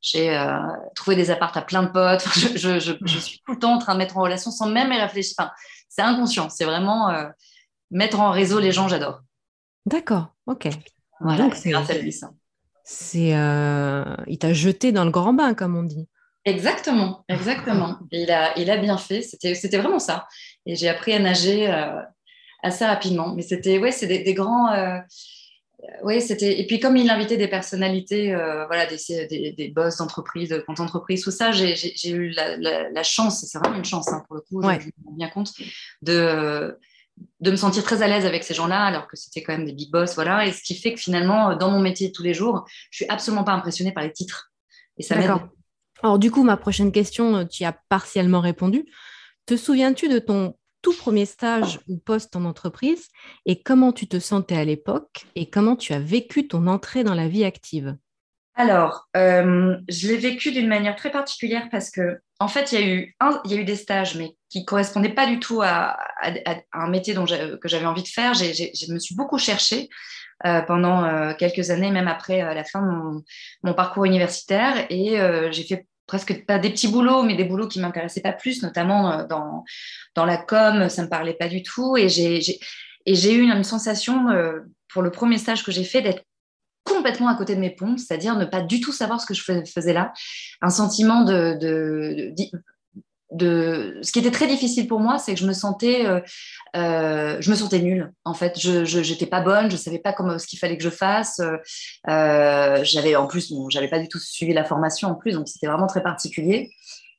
j'ai 0.00 0.40
trouvé 0.94 1.14
des 1.14 1.30
appartes 1.30 1.58
à 1.58 1.62
plein 1.62 1.82
de 1.82 1.88
potes. 1.88 2.24
Je, 2.36 2.78
je, 2.78 2.92
je, 3.04 3.18
suis 3.18 3.42
tout 3.44 3.52
le 3.52 3.58
temps 3.58 3.74
en 3.74 3.78
train 3.78 3.92
de 3.94 3.98
mettre 3.98 4.16
en 4.16 4.22
relation 4.22 4.50
sans 4.50 4.68
même 4.68 4.92
y 4.92 4.98
réfléchir. 4.98 5.34
Enfin, 5.38 5.50
c'est 5.90 6.02
inconscient. 6.02 6.48
C'est 6.48 6.64
vraiment 6.64 7.10
mettre 7.90 8.20
en 8.20 8.30
réseau 8.30 8.58
les 8.58 8.72
gens, 8.72 8.88
j'adore. 8.88 9.22
D'accord, 9.86 10.34
ok. 10.46 10.68
Voilà, 11.20 11.48
c'est 11.54 11.70
grâce 11.70 11.90
à 11.90 11.98
lui 11.98 12.12
ça. 12.12 12.30
C'est, 12.84 13.30
il 14.26 14.38
t'a 14.38 14.52
jeté 14.52 14.92
dans 14.92 15.04
le 15.04 15.10
grand 15.10 15.32
bain, 15.32 15.54
comme 15.54 15.76
on 15.76 15.82
dit. 15.82 16.08
Exactement, 16.44 17.24
exactement. 17.28 17.98
il 18.12 18.30
a, 18.30 18.56
il 18.58 18.70
a 18.70 18.76
bien 18.76 18.98
fait. 18.98 19.22
C'était, 19.22 19.54
c'était 19.54 19.78
vraiment 19.78 19.98
ça. 19.98 20.28
Et 20.66 20.76
j'ai 20.76 20.88
appris 20.88 21.12
à 21.12 21.18
nager 21.18 21.66
assez 22.62 22.84
rapidement. 22.84 23.34
Mais 23.34 23.42
c'était, 23.42 23.78
ouais, 23.78 23.92
c'est 23.92 24.06
des, 24.06 24.34
grands. 24.34 24.72
Euh, 24.72 24.98
oui, 26.02 26.20
c'était. 26.20 26.60
Et 26.60 26.66
puis, 26.66 26.80
comme 26.80 26.96
il 26.96 27.08
invitait 27.10 27.36
des 27.36 27.48
personnalités, 27.48 28.34
euh, 28.34 28.66
voilà, 28.66 28.86
des, 28.86 29.26
des, 29.26 29.52
des 29.52 29.68
boss 29.68 29.96
d'entreprise, 29.96 30.48
de 30.48 30.58
compte 30.58 30.80
entreprise, 30.80 31.22
tout 31.22 31.30
ça, 31.30 31.52
j'ai, 31.52 31.74
eu 32.08 32.30
la, 32.30 32.56
la, 32.56 33.02
chance, 33.02 33.44
c'est 33.46 33.58
vraiment 33.58 33.76
une 33.76 33.84
chance 33.84 34.08
hein, 34.08 34.22
pour 34.26 34.36
le 34.36 34.42
coup, 34.42 34.62
je 34.62 34.66
me 34.66 35.06
rends 35.06 35.12
bien 35.16 35.28
compte, 35.28 35.52
de, 36.02 36.78
de 37.40 37.50
me 37.50 37.56
sentir 37.56 37.82
très 37.84 38.02
à 38.02 38.08
l'aise 38.08 38.26
avec 38.26 38.44
ces 38.44 38.54
gens-là, 38.54 38.84
alors 38.84 39.06
que 39.06 39.16
c'était 39.16 39.42
quand 39.42 39.52
même 39.52 39.66
des 39.66 39.72
big 39.72 39.90
boss, 39.90 40.14
voilà. 40.14 40.46
Et 40.46 40.52
ce 40.52 40.62
qui 40.62 40.74
fait 40.74 40.94
que 40.94 41.00
finalement, 41.00 41.56
dans 41.56 41.70
mon 41.70 41.80
métier 41.80 42.08
de 42.08 42.12
tous 42.12 42.22
les 42.22 42.34
jours, 42.34 42.64
je 42.90 42.98
suis 42.98 43.08
absolument 43.08 43.44
pas 43.44 43.52
impressionnée 43.52 43.92
par 43.92 44.04
les 44.04 44.12
titres. 44.12 44.52
Et 44.98 45.02
ça 45.02 45.16
m'aide. 45.16 45.30
Alors, 46.02 46.18
du 46.18 46.30
coup, 46.30 46.42
ma 46.42 46.56
prochaine 46.56 46.92
question, 46.92 47.46
tu 47.46 47.62
y 47.62 47.66
as 47.66 47.76
partiellement 47.88 48.40
répondu. 48.40 48.84
Te 49.46 49.56
souviens-tu 49.56 50.08
de 50.08 50.18
ton 50.18 50.56
tout 50.82 50.94
premier 50.94 51.26
stage 51.26 51.80
ou 51.88 51.98
poste 51.98 52.36
en 52.36 52.44
entreprise 52.44 53.08
et 53.44 53.62
comment 53.62 53.92
tu 53.92 54.06
te 54.06 54.18
sentais 54.18 54.56
à 54.56 54.64
l'époque 54.64 55.26
et 55.34 55.50
comment 55.50 55.74
tu 55.74 55.92
as 55.92 55.98
vécu 55.98 56.46
ton 56.46 56.66
entrée 56.66 57.02
dans 57.02 57.14
la 57.14 57.28
vie 57.28 57.44
active? 57.44 57.96
Alors, 58.56 59.06
euh, 59.16 59.76
je 59.88 60.08
l'ai 60.08 60.16
vécu 60.16 60.50
d'une 60.50 60.68
manière 60.68 60.96
très 60.96 61.10
particulière 61.10 61.68
parce 61.70 61.90
que, 61.90 62.20
en 62.40 62.48
fait, 62.48 62.72
il 62.72 62.80
y 62.80 62.82
a 62.82 62.86
eu, 62.86 63.16
il 63.44 63.50
y 63.50 63.54
a 63.54 63.60
eu 63.60 63.64
des 63.64 63.76
stages, 63.76 64.16
mais 64.16 64.34
qui 64.48 64.64
correspondaient 64.64 65.14
pas 65.14 65.26
du 65.26 65.38
tout 65.38 65.62
à, 65.62 65.98
un 66.72 66.88
métier 66.88 67.14
dont 67.14 67.26
que 67.26 67.68
j'avais 67.68 67.86
envie 67.86 68.02
de 68.02 68.08
faire. 68.08 68.34
je 68.34 68.92
me 68.92 68.98
suis 68.98 69.14
beaucoup 69.14 69.38
cherchée 69.38 69.88
euh, 70.46 70.60
pendant 70.62 71.04
euh, 71.04 71.34
quelques 71.34 71.70
années, 71.70 71.90
même 71.90 72.08
après 72.08 72.42
la 72.42 72.64
fin 72.64 72.82
de 72.82 72.88
mon, 72.88 73.22
mon 73.62 73.74
parcours 73.74 74.04
universitaire, 74.04 74.86
et 74.90 75.18
j'ai 75.52 75.64
fait 75.64 75.86
presque 76.06 76.44
pas 76.46 76.58
des 76.58 76.70
petits 76.70 76.88
boulots, 76.88 77.22
mais 77.22 77.34
des 77.34 77.44
boulots 77.44 77.68
qui 77.68 77.80
m'intéressaient 77.80 78.20
pas 78.20 78.32
plus, 78.32 78.62
notamment 78.62 79.12
euh, 79.12 79.26
dans, 79.26 79.64
dans 80.14 80.24
la 80.24 80.36
com, 80.36 80.88
ça 80.88 81.02
me 81.02 81.08
parlait 81.08 81.34
pas 81.34 81.48
du 81.48 81.62
tout. 81.62 81.96
Et 81.96 82.08
j'ai, 82.08 82.40
eu 83.06 83.42
une, 83.42 83.64
sensation, 83.64 84.30
euh, 84.30 84.60
pour 84.88 85.02
le 85.02 85.10
premier 85.10 85.38
stage 85.38 85.64
que 85.64 85.72
j'ai 85.72 85.84
fait, 85.84 86.02
d'être 86.02 86.22
complètement 86.86 87.28
à 87.28 87.34
côté 87.34 87.54
de 87.54 87.60
mes 87.60 87.70
pompes, 87.70 87.98
c'est-à-dire 87.98 88.36
ne 88.36 88.44
pas 88.44 88.62
du 88.62 88.80
tout 88.80 88.92
savoir 88.92 89.20
ce 89.20 89.26
que 89.26 89.34
je 89.34 89.42
faisais 89.42 89.92
là. 89.92 90.12
Un 90.62 90.70
sentiment 90.70 91.22
de, 91.24 91.58
de, 91.60 92.32
de 93.32 93.98
ce 94.02 94.12
qui 94.12 94.20
était 94.20 94.30
très 94.30 94.46
difficile 94.46 94.86
pour 94.86 95.00
moi, 95.00 95.18
c'est 95.18 95.34
que 95.34 95.40
je 95.40 95.46
me 95.46 95.52
sentais, 95.52 96.06
euh, 96.06 96.20
euh, 96.76 97.36
je 97.40 97.50
me 97.50 97.56
sentais 97.56 97.80
nulle. 97.80 98.12
En 98.24 98.34
fait, 98.34 98.58
je 98.58 99.10
n'étais 99.10 99.26
pas 99.26 99.40
bonne, 99.40 99.70
je 99.70 99.76
savais 99.76 99.98
pas 99.98 100.12
comment 100.12 100.38
ce 100.38 100.46
qu'il 100.46 100.58
fallait 100.58 100.76
que 100.76 100.84
je 100.84 100.90
fasse. 100.90 101.40
Euh, 102.08 102.78
j'avais 102.84 103.16
en 103.16 103.26
plus, 103.26 103.52
bon, 103.52 103.68
j'avais 103.68 103.88
pas 103.88 103.98
du 103.98 104.08
tout 104.08 104.18
suivi 104.18 104.52
la 104.52 104.64
formation 104.64 105.08
en 105.08 105.14
plus, 105.14 105.32
donc 105.32 105.48
c'était 105.48 105.66
vraiment 105.66 105.86
très 105.86 106.02
particulier. 106.02 106.70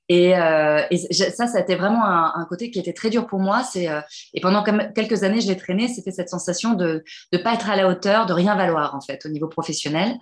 Et, 0.10 0.38
euh, 0.38 0.82
ça, 1.12 1.48
ça 1.48 1.58
a 1.58 1.62
été 1.62 1.76
vraiment 1.76 2.06
un, 2.06 2.34
un, 2.36 2.46
côté 2.46 2.72
qui 2.72 2.80
était 2.80 2.94
très 2.94 3.10
dur 3.10 3.28
pour 3.28 3.40
moi. 3.40 3.64
C'est 3.64 3.90
euh, 3.90 4.00
et 4.34 4.40
pendant 4.40 4.64
quelques 4.64 5.24
années, 5.24 5.42
je 5.42 5.48
l'ai 5.48 5.58
traîné. 5.58 5.88
C'était 5.88 6.12
cette 6.12 6.30
sensation 6.30 6.74
de 6.74 7.04
ne 7.34 7.38
pas 7.38 7.54
être 7.54 7.70
à 7.70 7.76
la 7.76 7.88
hauteur, 7.90 8.26
de 8.26 8.34
rien 8.34 8.56
valoir 8.56 8.96
en 8.96 9.02
fait 9.02 9.26
au 9.26 9.30
niveau 9.30 9.48
professionnel, 9.48 10.16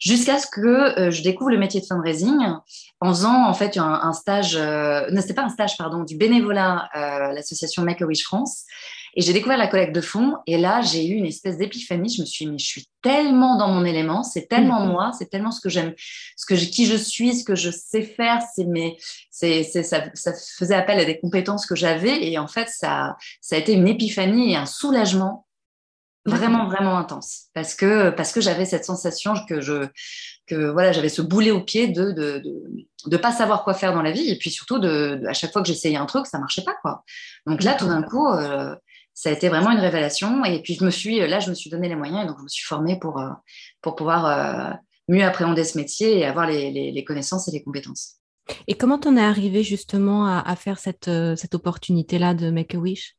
jusqu'à 0.00 0.38
ce 0.38 0.46
que 0.50 0.98
euh, 0.98 1.10
je 1.10 1.22
découvre 1.22 1.50
le 1.50 1.58
métier 1.58 1.80
de 1.80 1.86
fundraising 1.86 2.38
en 3.00 3.08
faisant 3.10 3.46
en 3.46 3.54
fait 3.54 3.76
un, 3.76 4.00
un 4.02 4.12
stage. 4.12 4.56
Euh, 4.56 5.08
non, 5.10 5.20
c'était 5.20 5.34
pas 5.34 5.44
un 5.44 5.50
stage, 5.50 5.76
pardon, 5.76 6.02
du 6.02 6.16
bénévolat 6.16 6.88
à 6.92 7.32
l'association 7.32 7.82
Make 7.82 8.02
a 8.02 8.06
Wish 8.06 8.24
France. 8.24 8.64
Et 9.18 9.20
j'ai 9.20 9.32
découvert 9.32 9.58
la 9.58 9.66
collecte 9.66 9.96
de 9.96 10.00
fonds. 10.00 10.36
Et 10.46 10.58
là, 10.58 10.80
j'ai 10.80 11.04
eu 11.04 11.14
une 11.14 11.26
espèce 11.26 11.58
d'épiphanie. 11.58 12.08
Je 12.08 12.20
me 12.20 12.24
suis 12.24 12.44
dit, 12.44 12.52
mais 12.52 12.58
je 12.58 12.66
suis 12.66 12.88
tellement 13.02 13.58
dans 13.58 13.66
mon 13.66 13.84
élément, 13.84 14.22
c'est 14.22 14.46
tellement 14.46 14.86
mhm. 14.86 14.92
moi, 14.92 15.10
c'est 15.18 15.28
tellement 15.28 15.50
ce 15.50 15.60
que 15.60 15.68
j'aime, 15.68 15.92
ce 16.36 16.46
que 16.46 16.54
qui 16.54 16.86
je 16.86 16.94
suis, 16.94 17.34
ce 17.34 17.42
que 17.42 17.56
je 17.56 17.72
sais 17.72 18.02
faire. 18.02 18.40
C'est 18.54 18.64
mes, 18.64 18.96
c'est, 19.28 19.64
ça, 19.64 20.04
ça, 20.14 20.32
faisait 20.56 20.76
appel 20.76 21.00
à 21.00 21.04
des 21.04 21.18
compétences 21.18 21.66
que 21.66 21.74
j'avais. 21.74 22.28
Et 22.28 22.38
en 22.38 22.46
fait, 22.46 22.68
ça, 22.68 23.16
ça 23.40 23.56
a 23.56 23.58
été 23.58 23.72
une 23.72 23.88
épiphanie 23.88 24.52
et 24.52 24.56
un 24.56 24.66
soulagement 24.66 25.48
vraiment 26.24 26.66
vraiment 26.66 26.98
intense 26.98 27.44
parce 27.54 27.74
que 27.74 28.10
parce 28.10 28.32
que 28.32 28.40
j'avais 28.42 28.66
cette 28.66 28.84
sensation 28.84 29.34
que 29.48 29.60
je 29.62 29.88
que 30.46 30.70
voilà 30.70 30.92
j'avais 30.92 31.08
ce 31.08 31.22
boulet 31.22 31.50
au 31.50 31.62
pied 31.62 31.88
de 31.88 32.12
de, 32.12 32.38
de 32.38 32.86
de 33.06 33.16
pas 33.16 33.32
savoir 33.32 33.64
quoi 33.64 33.72
faire 33.72 33.94
dans 33.94 34.02
la 34.02 34.10
vie 34.10 34.28
et 34.28 34.36
puis 34.36 34.50
surtout 34.50 34.78
de, 34.78 35.22
à 35.26 35.32
chaque 35.32 35.52
fois 35.52 35.62
que 35.62 35.68
j'essayais 35.68 35.96
un 35.96 36.04
truc 36.04 36.26
ça 36.26 36.38
marchait 36.38 36.64
pas 36.64 36.74
quoi 36.82 37.04
donc 37.46 37.62
là 37.62 37.74
tout 37.74 37.86
d'un 37.86 38.02
coup 38.02 38.28
euh, 38.28 38.74
ça 39.18 39.30
a 39.30 39.32
été 39.32 39.48
vraiment 39.48 39.72
une 39.72 39.80
révélation. 39.80 40.44
Et 40.44 40.62
puis, 40.62 40.74
je 40.74 40.84
me 40.84 40.90
suis, 40.90 41.18
là, 41.26 41.40
je 41.40 41.50
me 41.50 41.54
suis 41.54 41.70
donné 41.70 41.88
les 41.88 41.96
moyens 41.96 42.22
et 42.22 42.26
donc 42.28 42.36
je 42.38 42.44
me 42.44 42.48
suis 42.48 42.64
formée 42.64 43.00
pour, 43.00 43.18
euh, 43.18 43.30
pour 43.82 43.96
pouvoir 43.96 44.26
euh, 44.26 44.72
mieux 45.08 45.24
appréhender 45.24 45.64
ce 45.64 45.76
métier 45.76 46.20
et 46.20 46.24
avoir 46.24 46.46
les, 46.46 47.04
connaissances 47.04 47.48
et 47.48 47.50
les 47.50 47.60
compétences. 47.60 48.18
Et 48.68 48.74
comment 48.74 48.96
t'en 48.96 49.16
es 49.16 49.20
arrivé 49.20 49.64
justement 49.64 50.24
à, 50.24 50.54
faire 50.54 50.78
cette, 50.78 51.08
euh, 51.08 51.34
cette 51.34 51.56
opportunité-là 51.56 52.34
de 52.34 52.50
Make 52.50 52.76
a 52.76 52.78
Wish? 52.78 53.16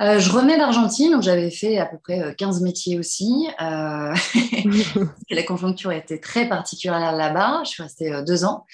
Je 0.00 0.30
revenais 0.30 0.58
d'Argentine, 0.58 1.14
où 1.14 1.22
j'avais 1.22 1.50
fait 1.50 1.78
à 1.78 1.86
peu 1.86 1.96
près 1.96 2.34
15 2.36 2.60
métiers 2.60 2.98
aussi. 2.98 3.48
la 3.58 5.42
conjoncture 5.46 5.92
était 5.92 6.20
très 6.20 6.46
particulière 6.46 7.12
là-bas. 7.12 7.62
Je 7.64 7.70
suis 7.70 7.82
restée 7.82 8.22
deux 8.26 8.44
ans. 8.44 8.66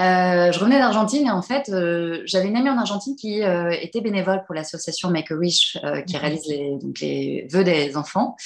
Euh, 0.00 0.50
je 0.52 0.58
revenais 0.58 0.78
d'Argentine 0.78 1.26
et 1.26 1.30
en 1.30 1.42
fait, 1.42 1.68
euh, 1.68 2.22
j'avais 2.24 2.48
une 2.48 2.56
amie 2.56 2.70
en 2.70 2.78
Argentine 2.78 3.14
qui 3.14 3.42
euh, 3.42 3.70
était 3.72 4.00
bénévole 4.00 4.42
pour 4.46 4.54
l'association 4.54 5.10
Make 5.10 5.30
a 5.30 5.34
Wish, 5.34 5.76
qui 6.06 6.16
réalise 6.16 6.46
les, 6.46 6.78
donc 6.80 6.98
les 7.00 7.46
vœux 7.50 7.64
des 7.64 7.96
enfants 7.96 8.36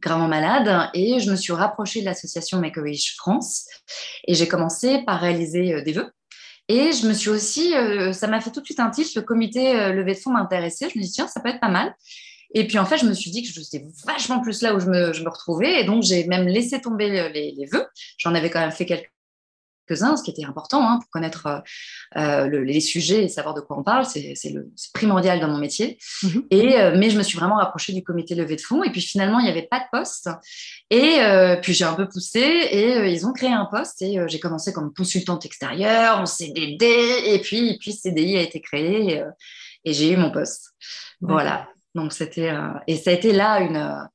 gravement 0.00 0.28
malades. 0.28 0.90
Et 0.94 1.18
je 1.18 1.30
me 1.30 1.36
suis 1.36 1.52
rapprochée 1.52 2.00
de 2.00 2.04
l'association 2.04 2.60
Make 2.60 2.78
a 2.78 2.82
Wish 2.82 3.16
France 3.16 3.66
et 4.26 4.34
j'ai 4.34 4.46
commencé 4.46 5.02
par 5.04 5.20
réaliser 5.20 5.82
des 5.82 5.92
vœux. 5.92 6.10
Et 6.68 6.92
je 6.92 7.06
me 7.06 7.12
suis 7.12 7.28
aussi, 7.28 7.74
ça 8.12 8.26
m'a 8.26 8.40
fait 8.40 8.50
tout 8.50 8.60
de 8.60 8.64
suite 8.64 8.80
un 8.80 8.90
tilt, 8.90 9.14
le 9.14 9.22
comité 9.22 9.92
levé 9.92 10.14
de 10.14 10.18
fonds 10.18 10.30
m'intéressait. 10.30 10.88
Je 10.88 10.98
me 10.98 11.02
suis 11.02 11.10
dit, 11.10 11.12
tiens, 11.12 11.28
ça 11.28 11.40
peut 11.40 11.48
être 11.48 11.60
pas 11.60 11.68
mal. 11.68 11.94
Et 12.54 12.66
puis 12.66 12.78
en 12.78 12.86
fait, 12.86 12.98
je 12.98 13.06
me 13.06 13.12
suis 13.12 13.30
dit 13.30 13.42
que 13.42 13.48
j'étais 13.48 13.84
vachement 14.06 14.40
plus 14.40 14.62
là 14.62 14.74
où 14.74 14.80
je 14.80 14.86
me, 14.86 15.12
je 15.12 15.22
me 15.24 15.28
retrouvais. 15.28 15.80
Et 15.80 15.84
donc, 15.84 16.02
j'ai 16.02 16.24
même 16.26 16.46
laissé 16.46 16.80
tomber 16.80 17.10
les, 17.10 17.52
les 17.52 17.66
vœux. 17.66 17.86
J'en 18.18 18.34
avais 18.34 18.48
quand 18.48 18.60
même 18.60 18.72
fait 18.72 18.86
quelques 18.86 19.13
uns 19.90 20.16
ce 20.16 20.22
qui 20.22 20.30
était 20.30 20.44
important 20.44 20.88
hein, 20.88 20.98
pour 21.00 21.10
connaître 21.10 21.46
euh, 21.46 21.60
euh, 22.16 22.64
les 22.64 22.80
sujets 22.80 23.24
et 23.24 23.28
savoir 23.28 23.54
de 23.54 23.60
quoi 23.60 23.78
on 23.78 23.82
parle. 23.82 24.04
C'est 24.04 24.34
primordial 24.92 25.40
dans 25.40 25.48
mon 25.48 25.58
métier. 25.58 25.98
Mhm. 26.22 26.46
Et, 26.50 26.80
euh, 26.80 26.96
mais 26.96 27.10
je 27.10 27.18
me 27.18 27.22
suis 27.22 27.38
vraiment 27.38 27.56
rapprochée 27.56 27.92
du 27.92 28.02
comité 28.02 28.34
levée 28.34 28.56
de 28.56 28.60
fonds. 28.60 28.82
Et 28.82 28.90
puis 28.90 29.00
finalement, 29.00 29.38
il 29.38 29.44
n'y 29.44 29.50
avait 29.50 29.68
pas 29.70 29.80
de 29.80 29.84
poste. 29.92 30.28
Et 30.90 31.18
puis 31.62 31.74
j'ai 31.74 31.84
un 31.84 31.94
peu 31.94 32.08
poussé 32.08 32.40
et 32.40 33.12
ils 33.12 33.26
ont 33.26 33.32
créé 33.32 33.52
un 33.52 33.66
poste. 33.66 34.02
Et 34.02 34.18
j'ai 34.26 34.40
commencé 34.40 34.72
comme 34.72 34.92
consultante 34.94 35.44
extérieure 35.44 36.18
en 36.18 36.26
CDD. 36.26 36.86
Et 37.26 37.40
puis, 37.40 37.70
et 37.70 37.78
puis 37.78 37.92
CDI 37.92 38.38
a 38.38 38.42
été 38.42 38.60
créé 38.60 39.22
et, 39.84 39.92
j'ai 39.92 40.12
eu 40.12 40.16
mon 40.16 40.30
poste. 40.30 40.74
Voilà. 41.20 41.68
Donc 41.94 42.12
c'était 42.12 42.52
et 42.86 42.96
ça 42.96 43.10
a 43.10 43.12
été 43.12 43.32
là 43.32 43.60
une 43.60 44.08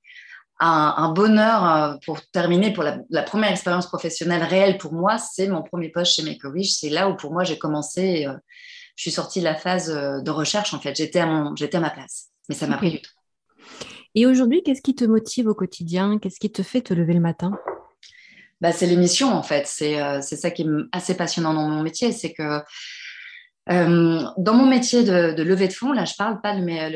un, 0.59 1.11
bonheur 1.11 1.65
euh, 1.65 1.95
pour 2.05 2.21
terminer, 2.31 2.73
pour 2.73 2.83
la, 2.83 3.23
première 3.23 3.51
expérience 3.51 3.87
professionnelle 3.87 4.43
réelle 4.43 4.77
pour 4.77 4.93
moi, 4.93 5.17
c'est 5.17 5.47
mon 5.47 5.61
premier 5.61 5.89
poste 5.89 6.15
chez 6.15 6.23
Make 6.23 6.43
a 6.43 6.49
Wish. 6.49 6.71
C'est 6.71 6.89
là 6.89 7.09
où 7.09 7.15
pour 7.15 7.31
moi 7.31 7.43
j'ai 7.43 7.57
commencé, 7.57 8.25
euh, 8.27 8.33
je 8.95 9.03
suis 9.03 9.11
sortie 9.11 9.39
de 9.39 9.45
la 9.45 9.55
phase 9.55 9.89
euh, 9.89 10.21
de 10.21 10.31
recherche 10.31 10.73
en 10.73 10.79
fait. 10.79 10.95
J'étais 10.95 11.19
à, 11.19 11.25
mon, 11.25 11.55
j'étais 11.55 11.77
à 11.77 11.81
ma 11.81 11.89
place, 11.89 12.29
mais 12.49 12.55
ça 12.55 12.67
m'a 12.67 12.77
pris 12.77 12.91
du 12.91 13.01
temps. 13.01 13.09
Et 14.15 14.25
aujourd'hui, 14.25 14.63
qu'est-ce 14.63 14.81
qui 14.81 14.95
te 14.95 15.05
motive 15.05 15.47
au 15.47 15.53
quotidien? 15.53 16.17
Qu'est-ce 16.19 16.39
qui 16.39 16.51
te 16.51 16.63
fait 16.63 16.81
te 16.81 16.93
lever 16.93 17.13
le 17.13 17.19
matin? 17.19 17.57
Bah, 18.59 18.73
c'est 18.73 18.87
l'émission 18.87 19.31
en 19.31 19.43
fait. 19.43 19.67
C'est, 19.67 19.97
c'est 20.21 20.35
ça 20.35 20.51
qui 20.51 20.63
est 20.63 20.67
assez 20.91 21.15
passionnant 21.15 21.53
dans 21.53 21.69
mon 21.69 21.83
métier, 21.83 22.11
c'est 22.11 22.33
que 22.33 22.61
euh, 23.71 24.23
dans 24.37 24.53
mon 24.53 24.65
métier 24.65 25.03
de, 25.03 25.41
levée 25.43 25.67
de 25.67 25.73
fonds, 25.73 25.91
là, 25.91 26.05
je 26.05 26.15
parle 26.15 26.41
pas 26.41 26.55
de 26.55 26.61
mais 26.61 26.91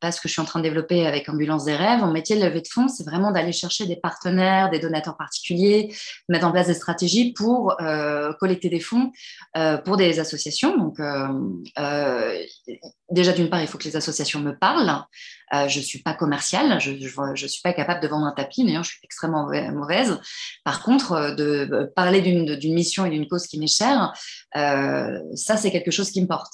pas 0.00 0.12
ce 0.12 0.20
que 0.20 0.28
je 0.28 0.32
suis 0.32 0.40
en 0.40 0.44
train 0.44 0.60
de 0.60 0.64
développer 0.64 1.06
avec 1.06 1.28
Ambulance 1.28 1.64
des 1.64 1.76
rêves. 1.76 2.00
Mon 2.00 2.10
métier 2.10 2.36
de 2.36 2.44
levée 2.44 2.62
de 2.62 2.68
fonds, 2.68 2.88
c'est 2.88 3.04
vraiment 3.04 3.32
d'aller 3.32 3.52
chercher 3.52 3.86
des 3.86 3.96
partenaires, 3.96 4.70
des 4.70 4.78
donateurs 4.78 5.16
particuliers, 5.16 5.94
mettre 6.28 6.46
en 6.46 6.52
place 6.52 6.68
des 6.68 6.74
stratégies 6.74 7.32
pour 7.32 7.80
euh, 7.80 8.32
collecter 8.40 8.70
des 8.70 8.80
fonds 8.80 9.12
euh, 9.56 9.76
pour 9.76 9.96
des 9.96 10.20
associations. 10.20 10.76
Donc, 10.76 10.98
déjà 13.10 13.32
d'une 13.32 13.50
part, 13.50 13.60
il 13.60 13.68
faut 13.68 13.78
que 13.78 13.84
les 13.84 13.96
associations 13.96 14.40
me 14.40 14.56
parlent. 14.56 15.04
Euh, 15.52 15.68
je 15.68 15.80
suis 15.80 16.00
pas 16.00 16.14
commerciale, 16.14 16.80
je, 16.80 16.92
je, 17.34 17.46
suis 17.46 17.60
pas 17.62 17.72
capable 17.72 18.00
de 18.00 18.08
vendre 18.08 18.26
un 18.26 18.32
tapis. 18.32 18.64
D'ailleurs, 18.64 18.84
je 18.84 18.90
suis 18.90 19.00
extrêmement 19.02 19.48
mauvaise. 19.72 20.18
Par 20.64 20.82
contre, 20.82 21.34
de 21.36 21.92
parler 21.94 22.22
d'une 22.22 22.74
mission 22.74 23.04
et 23.04 23.10
d'une 23.10 23.28
cause 23.28 23.46
qui 23.46 23.58
m'est 23.58 23.66
chère, 23.66 24.12
ça, 24.54 25.56
c'est 25.56 25.70
quelque 25.70 25.90
chose 25.90 26.10
qui 26.10 26.22
me 26.22 26.26
porte. 26.26 26.52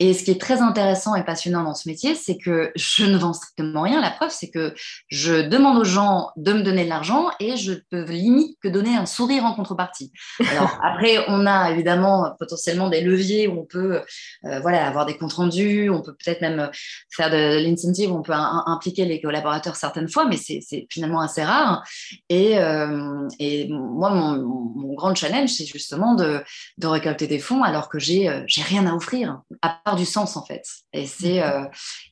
Et 0.00 0.12
ce 0.12 0.24
qui 0.24 0.32
est 0.32 0.40
très 0.40 0.60
intéressant 0.60 1.14
et 1.14 1.24
passionnant 1.24 1.62
dans 1.62 1.74
ce 1.74 1.88
métier, 1.88 2.14
c'est 2.16 2.36
que 2.36 2.72
je 2.74 3.04
ne 3.04 3.16
vends 3.16 3.32
strictement 3.32 3.82
rien. 3.82 4.00
La 4.00 4.10
preuve, 4.10 4.30
c'est 4.30 4.50
que 4.50 4.74
je 5.08 5.42
demande 5.42 5.78
aux 5.78 5.84
gens 5.84 6.30
de 6.36 6.52
me 6.52 6.62
donner 6.62 6.84
de 6.84 6.88
l'argent 6.88 7.30
et 7.38 7.56
je 7.56 7.74
peux 7.90 8.04
limite 8.04 8.58
que 8.60 8.68
donner 8.68 8.96
un 8.96 9.06
sourire 9.06 9.44
en 9.44 9.54
contrepartie. 9.54 10.10
Alors 10.50 10.78
après, 10.82 11.24
on 11.28 11.46
a 11.46 11.70
évidemment 11.70 12.34
potentiellement 12.38 12.88
des 12.88 13.02
leviers 13.02 13.46
où 13.46 13.60
on 13.60 13.64
peut 13.64 14.00
euh, 14.44 14.60
voilà, 14.60 14.86
avoir 14.86 15.06
des 15.06 15.16
comptes 15.16 15.34
rendus, 15.34 15.88
on 15.90 16.02
peut 16.02 16.14
peut-être 16.14 16.40
même 16.40 16.70
faire 17.10 17.30
de 17.30 17.62
l'incentive, 17.64 18.12
on 18.12 18.22
peut 18.22 18.32
impliquer 18.34 19.04
les 19.04 19.20
collaborateurs 19.20 19.76
certaines 19.76 20.08
fois, 20.08 20.26
mais 20.26 20.36
c'est 20.36 20.86
finalement 20.90 21.20
assez 21.20 21.44
rare. 21.44 21.84
Et, 22.28 22.58
euh, 22.58 23.28
et 23.38 23.68
moi, 23.68 24.10
mon, 24.10 24.42
mon, 24.74 24.94
grand 24.94 25.14
challenge, 25.14 25.50
c'est 25.50 25.66
justement 25.66 26.14
de, 26.14 26.42
de, 26.78 26.86
récolter 26.86 27.26
des 27.26 27.40
fonds 27.40 27.64
alors 27.64 27.88
que 27.88 27.98
j'ai 27.98 28.28
euh, 28.28 28.44
rien 28.68 28.86
à 28.86 28.94
offrir, 28.94 29.40
à 29.60 29.80
du 29.96 30.06
sens 30.06 30.36
en 30.36 30.44
fait. 30.44 30.64
Et 30.92 31.06
c'est 31.06 31.42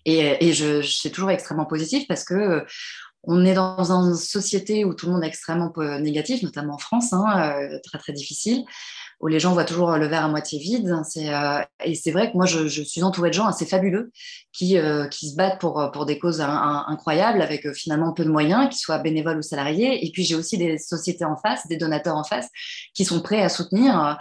et, 0.05 0.47
et 0.47 0.53
je, 0.53 0.83
je, 0.83 1.01
c'est 1.01 1.11
toujours 1.11 1.31
extrêmement 1.31 1.65
positif 1.65 2.07
parce 2.07 2.25
que 2.25 2.65
on 3.25 3.45
est 3.45 3.55
dans 3.55 3.93
une 3.93 4.17
société 4.17 4.85
où 4.85 4.95
tout 4.95 5.07
le 5.07 5.13
monde 5.13 5.25
est 5.25 5.29
extrêmement 5.29 5.73
négatif, 6.01 6.43
notamment 6.43 6.75
en 6.75 6.79
France, 6.79 7.13
hein, 7.13 7.57
très 7.85 7.99
très 7.99 8.13
difficile 8.13 8.65
où 9.23 9.29
les 9.29 9.39
gens 9.39 9.53
voient 9.53 9.65
toujours 9.65 9.97
le 9.97 10.07
verre 10.07 10.25
à 10.25 10.29
moitié 10.29 10.59
vide. 10.59 10.93
Euh, 11.17 11.63
et 11.85 11.95
c'est 11.95 12.11
vrai 12.11 12.31
que 12.31 12.37
moi, 12.37 12.45
je, 12.45 12.83
suis 12.83 13.05
entourée 13.05 13.31
de 13.31 13.35
gens 13.35 13.47
assez 13.47 13.65
fabuleux 13.65 14.11
qui, 14.53 14.77
euh, 14.77 15.07
qui 15.07 15.31
se 15.31 15.37
battent 15.37 15.61
pour, 15.61 15.91
pour 15.93 16.07
des 16.07 16.19
causes 16.19 16.41
incroyables, 16.41 17.41
avec 17.41 17.65
euh, 17.65 17.73
finalement 17.73 18.13
peu 18.13 18.25
de 18.25 18.31
moyens, 18.31 18.69
qu'ils 18.69 18.81
soient 18.81 18.99
bénévoles 18.99 19.39
ou 19.39 19.43
salariés. 19.43 20.05
Et 20.05 20.11
puis, 20.11 20.25
j'ai 20.25 20.35
aussi 20.35 20.59
des 20.59 20.77
sociétés 20.77 21.25
en 21.25 21.37
face, 21.37 21.69
des 21.69 21.77
donateurs 21.77 22.17
en 22.17 22.25
face, 22.25 22.49
qui 22.95 23.05
sont 23.05 23.23
prêts 23.23 23.43
à 23.43 23.49
soutenir 23.49 24.19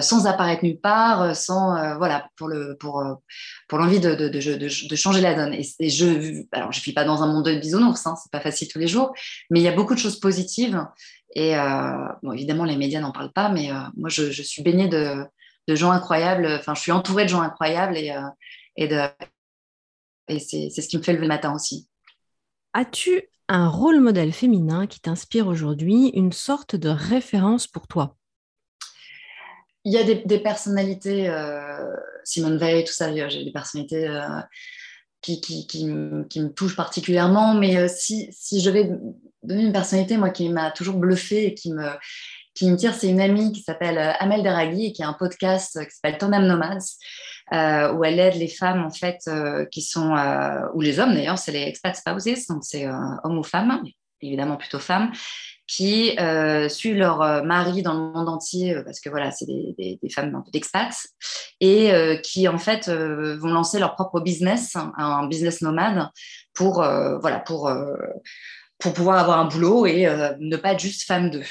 sans 0.00 0.26
apparaître 0.26 0.64
nulle 0.64 0.80
part, 0.80 1.34
sans, 1.34 1.96
voilà, 1.96 2.28
pour, 2.36 2.48
le, 2.48 2.76
pour, 2.78 3.02
pour 3.68 3.78
l'envie 3.78 4.00
de, 4.00 4.14
de, 4.14 4.28
de, 4.28 4.88
de, 4.88 4.96
changer 4.96 5.22
la 5.22 5.34
donne. 5.34 5.54
Et, 5.54 5.88
je, 5.88 6.44
alors, 6.52 6.72
je 6.72 6.80
ne 6.80 6.84
vis 6.84 6.92
pas 6.92 7.04
dans 7.04 7.22
un 7.22 7.26
monde 7.26 7.46
de 7.46 7.54
bisounours, 7.54 8.06
hein, 8.06 8.14
c'est 8.22 8.30
pas 8.30 8.40
facile 8.40 8.68
tous 8.68 8.78
les 8.78 8.86
jours, 8.86 9.12
mais 9.50 9.60
il 9.60 9.62
y 9.62 9.68
a 9.68 9.72
beaucoup 9.72 9.94
de 9.94 9.98
choses 9.98 10.20
positives 10.20 10.84
et 11.34 11.56
euh, 11.56 12.08
bon, 12.22 12.32
évidemment, 12.32 12.64
les 12.64 12.76
médias 12.76 13.00
n'en 13.00 13.12
parlent 13.12 13.32
pas, 13.32 13.48
mais 13.48 13.70
euh, 13.70 13.78
moi, 13.96 14.08
je, 14.08 14.30
suis 14.30 14.62
baignée 14.62 14.88
de, 14.88 15.26
gens 15.68 15.90
incroyables. 15.90 16.46
Enfin, 16.46 16.74
je 16.74 16.80
suis 16.80 16.92
entourée 16.92 17.24
de 17.24 17.30
gens 17.30 17.40
incroyables 17.40 17.96
et, 17.96 18.10
euh, 18.10 18.20
et, 18.76 18.90
et 20.28 20.38
c'est 20.38 20.70
ce 20.70 20.88
qui 20.88 20.98
me 20.98 21.02
fait 21.02 21.12
lever 21.12 21.22
le 21.22 21.28
matin 21.28 21.54
aussi. 21.54 21.88
As-tu 22.74 23.22
un 23.48 23.68
rôle 23.68 24.00
modèle 24.00 24.32
féminin 24.32 24.86
qui 24.86 25.00
t'inspire 25.00 25.46
aujourd'hui, 25.46 26.08
une 26.14 26.32
sorte 26.32 26.76
de 26.76 26.88
référence 26.88 27.66
pour 27.66 27.86
toi? 27.86 28.16
Il 29.84 29.92
y 29.92 29.98
a 29.98 30.04
des, 30.04 30.38
personnalités, 30.38 31.28
Simone 32.22 32.56
Veil, 32.56 32.84
tout 32.84 32.92
ça, 32.92 33.12
j'ai 33.28 33.44
des 33.44 33.50
personnalités 33.50 34.06
qui, 35.22 35.40
qui, 35.40 35.66
qui, 35.66 35.86
me 35.86 36.48
touchent 36.48 36.76
particulièrement, 36.76 37.54
mais 37.54 37.88
si, 37.88 38.28
si 38.32 38.60
je 38.60 38.70
vais 38.70 38.90
donner 39.42 39.62
une 39.62 39.72
personnalité, 39.72 40.16
moi, 40.16 40.30
qui 40.30 40.48
m'a 40.48 40.70
toujours 40.70 40.96
bluffé 40.96 41.46
et 41.46 41.54
qui 41.54 41.72
me, 41.72 41.86
qui 42.54 42.70
me 42.70 42.76
tire, 42.76 42.94
c'est 42.94 43.08
une 43.08 43.20
amie 43.20 43.52
qui 43.52 43.62
s'appelle 43.62 43.98
euh, 43.98 44.12
Amel 44.18 44.42
Deraghi 44.42 44.86
et 44.86 44.92
qui 44.92 45.02
a 45.02 45.08
un 45.08 45.14
podcast 45.14 45.82
qui 45.84 45.90
s'appelle 45.90 46.18
Tandem 46.18 46.46
Nomads, 46.46 46.98
euh, 47.52 47.92
où 47.94 48.04
elle 48.04 48.18
aide 48.18 48.34
les 48.34 48.48
femmes, 48.48 48.84
en 48.84 48.90
fait, 48.90 49.18
euh, 49.28 49.64
qui 49.66 49.82
sont, 49.82 50.14
ou 50.74 50.80
les 50.80 51.00
hommes 51.00 51.14
d'ailleurs, 51.14 51.38
c'est 51.38 51.52
les 51.52 51.62
expat 51.62 51.96
spouses, 51.96 52.46
donc 52.48 52.64
c'est 52.64 52.86
hommes 52.88 53.38
ou 53.38 53.42
femmes, 53.42 53.82
évidemment 54.22 54.56
plutôt 54.56 54.78
femmes, 54.78 55.12
qui 55.66 56.16
suivent 56.68 56.98
leur 56.98 57.44
mari 57.44 57.82
dans 57.82 57.94
le 57.94 58.00
monde 58.00 58.28
entier, 58.28 58.76
parce 58.84 59.00
que 59.00 59.08
voilà, 59.08 59.30
c'est 59.30 59.46
des, 59.46 59.98
femmes 60.14 60.42
d'expats, 60.52 61.08
et 61.60 62.20
qui 62.22 62.46
en 62.48 62.58
fait 62.58 62.90
vont 62.90 63.48
lancer 63.48 63.78
leur 63.78 63.94
propre 63.94 64.20
business, 64.20 64.76
un 64.76 65.26
business 65.28 65.62
nomade, 65.62 66.08
pour, 66.52 66.84
pour 68.82 68.92
pouvoir 68.92 69.18
avoir 69.18 69.38
un 69.38 69.46
boulot 69.46 69.86
et 69.86 70.06
euh, 70.06 70.34
ne 70.40 70.56
pas 70.56 70.72
être 70.72 70.80
juste 70.80 71.06
femme 71.06 71.30
d'eux. 71.30 71.46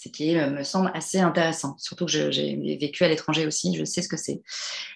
Ce 0.00 0.08
qui 0.08 0.38
euh, 0.38 0.50
me 0.50 0.62
semble 0.62 0.92
assez 0.94 1.18
intéressant, 1.18 1.74
surtout 1.78 2.06
que 2.06 2.30
j'ai 2.30 2.78
vécu 2.80 3.02
à 3.02 3.08
l'étranger 3.08 3.46
aussi, 3.46 3.76
je 3.76 3.84
sais 3.84 4.00
ce 4.00 4.08
que 4.08 4.16
c'est. 4.16 4.42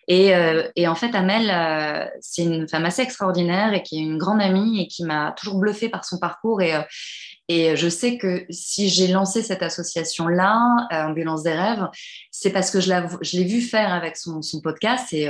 Et, 0.06 0.35
euh, 0.35 0.62
en 0.87 0.94
fait, 0.94 1.14
Amel, 1.14 2.11
c'est 2.21 2.44
une 2.44 2.68
femme 2.68 2.85
assez 2.85 3.02
extraordinaire 3.02 3.75
et 3.75 3.82
qui 3.82 3.99
est 3.99 4.02
une 4.02 4.18
grande 4.18 4.40
amie 4.40 4.80
et 4.80 4.87
qui 4.87 5.04
m'a 5.04 5.32
toujours 5.32 5.59
bluffée 5.59 5.88
par 5.88 6.04
son 6.04 6.18
parcours. 6.18 6.61
Et, 6.62 7.76
je 7.76 7.88
sais 7.88 8.16
que 8.16 8.47
si 8.49 8.88
j'ai 8.88 9.09
lancé 9.09 9.42
cette 9.42 9.62
association-là, 9.62 10.87
Ambulance 10.90 11.42
des 11.42 11.52
rêves, 11.52 11.87
c'est 12.30 12.50
parce 12.50 12.71
que 12.71 12.80
je 12.80 13.37
l'ai 13.37 13.44
vu 13.44 13.61
faire 13.61 13.92
avec 13.92 14.16
son, 14.16 14.40
podcast 14.62 15.12
et 15.12 15.28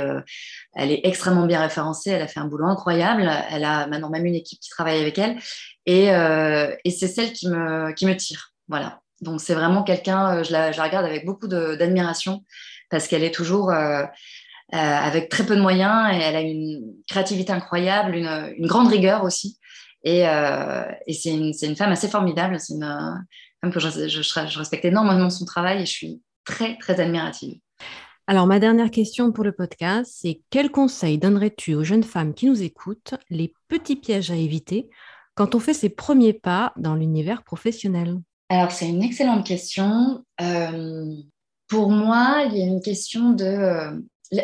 elle 0.75 0.91
est 0.91 1.01
extrêmement 1.03 1.45
bien 1.45 1.61
référencée. 1.61 2.11
Elle 2.11 2.21
a 2.21 2.27
fait 2.27 2.39
un 2.39 2.47
boulot 2.47 2.65
incroyable. 2.65 3.29
Elle 3.49 3.65
a 3.65 3.87
maintenant 3.87 4.09
même 4.09 4.25
une 4.25 4.35
équipe 4.35 4.59
qui 4.59 4.69
travaille 4.69 4.99
avec 5.01 5.17
elle. 5.17 5.37
Euh, 5.89 6.75
et, 6.83 6.91
c'est 6.91 7.07
celle 7.07 7.33
qui 7.33 7.49
me, 7.49 7.91
qui 7.93 8.05
me 8.05 8.15
tire. 8.15 8.53
Voilà. 8.67 9.02
Donc 9.23 9.41
c'est 9.41 9.53
vraiment 9.53 9.83
quelqu'un, 9.83 10.37
euh, 10.37 10.43
je 10.43 10.51
la, 10.51 10.71
regarde 10.71 11.05
avec 11.05 11.25
beaucoup 11.25 11.47
d'admiration 11.47 12.43
parce 12.89 13.07
qu'elle 13.07 13.23
est 13.23 13.33
toujours 13.33 13.71
euh, 13.71 14.03
avec 14.71 15.29
très 15.29 15.45
peu 15.45 15.55
de 15.55 15.61
moyens 15.61 16.15
et 16.15 16.19
elle 16.19 16.35
a 16.35 16.41
une 16.41 16.93
créativité 17.07 17.51
incroyable, 17.51 18.15
une, 18.15 18.67
grande 18.67 18.87
rigueur 18.87 19.23
aussi. 19.23 19.57
Et, 20.03 20.25
c'est 21.11 21.31
une, 21.31 21.75
femme 21.75 21.91
assez 21.91 22.07
formidable. 22.07 22.59
C'est 22.59 22.73
une 22.73 23.25
femme 23.61 23.71
que 23.71 23.79
je, 23.79 24.07
je, 24.07 24.21
je, 24.21 24.57
respecte 24.57 24.85
énormément 24.85 25.29
son 25.29 25.45
travail 25.45 25.83
et 25.83 25.85
je 25.85 25.91
suis 25.91 26.21
très, 26.45 26.77
très 26.77 26.99
admirative. 26.99 27.59
Alors, 28.25 28.47
ma 28.47 28.59
dernière 28.59 28.89
question 28.89 29.31
pour 29.31 29.43
le 29.43 29.51
podcast, 29.51 30.11
c'est 30.15 30.41
quel 30.49 30.71
conseil 30.71 31.17
donnerais-tu 31.17 31.73
aux 31.75 31.83
jeunes 31.83 32.03
femmes 32.03 32.33
qui 32.33 32.45
nous 32.45 32.63
écoutent, 32.63 33.15
les 33.29 33.53
petits 33.67 33.97
pièges 33.97 34.31
à 34.31 34.35
éviter 34.35 34.89
quand 35.35 35.55
on 35.55 35.59
fait 35.59 35.73
ses 35.73 35.89
premiers 35.89 36.33
pas 36.33 36.73
dans 36.77 36.95
l'univers 36.95 37.43
professionnel? 37.43 38.19
Alors, 38.49 38.71
c'est 38.71 38.87
une 38.87 39.03
excellente 39.03 39.45
question. 39.45 40.23
Euh, 40.41 41.13
pour 41.67 41.89
moi, 41.89 42.43
il 42.49 42.57
y 42.57 42.61
a 42.61 42.65
une 42.65 42.81
question 42.81 43.31
de... 43.31 43.45
Euh, 43.45 43.91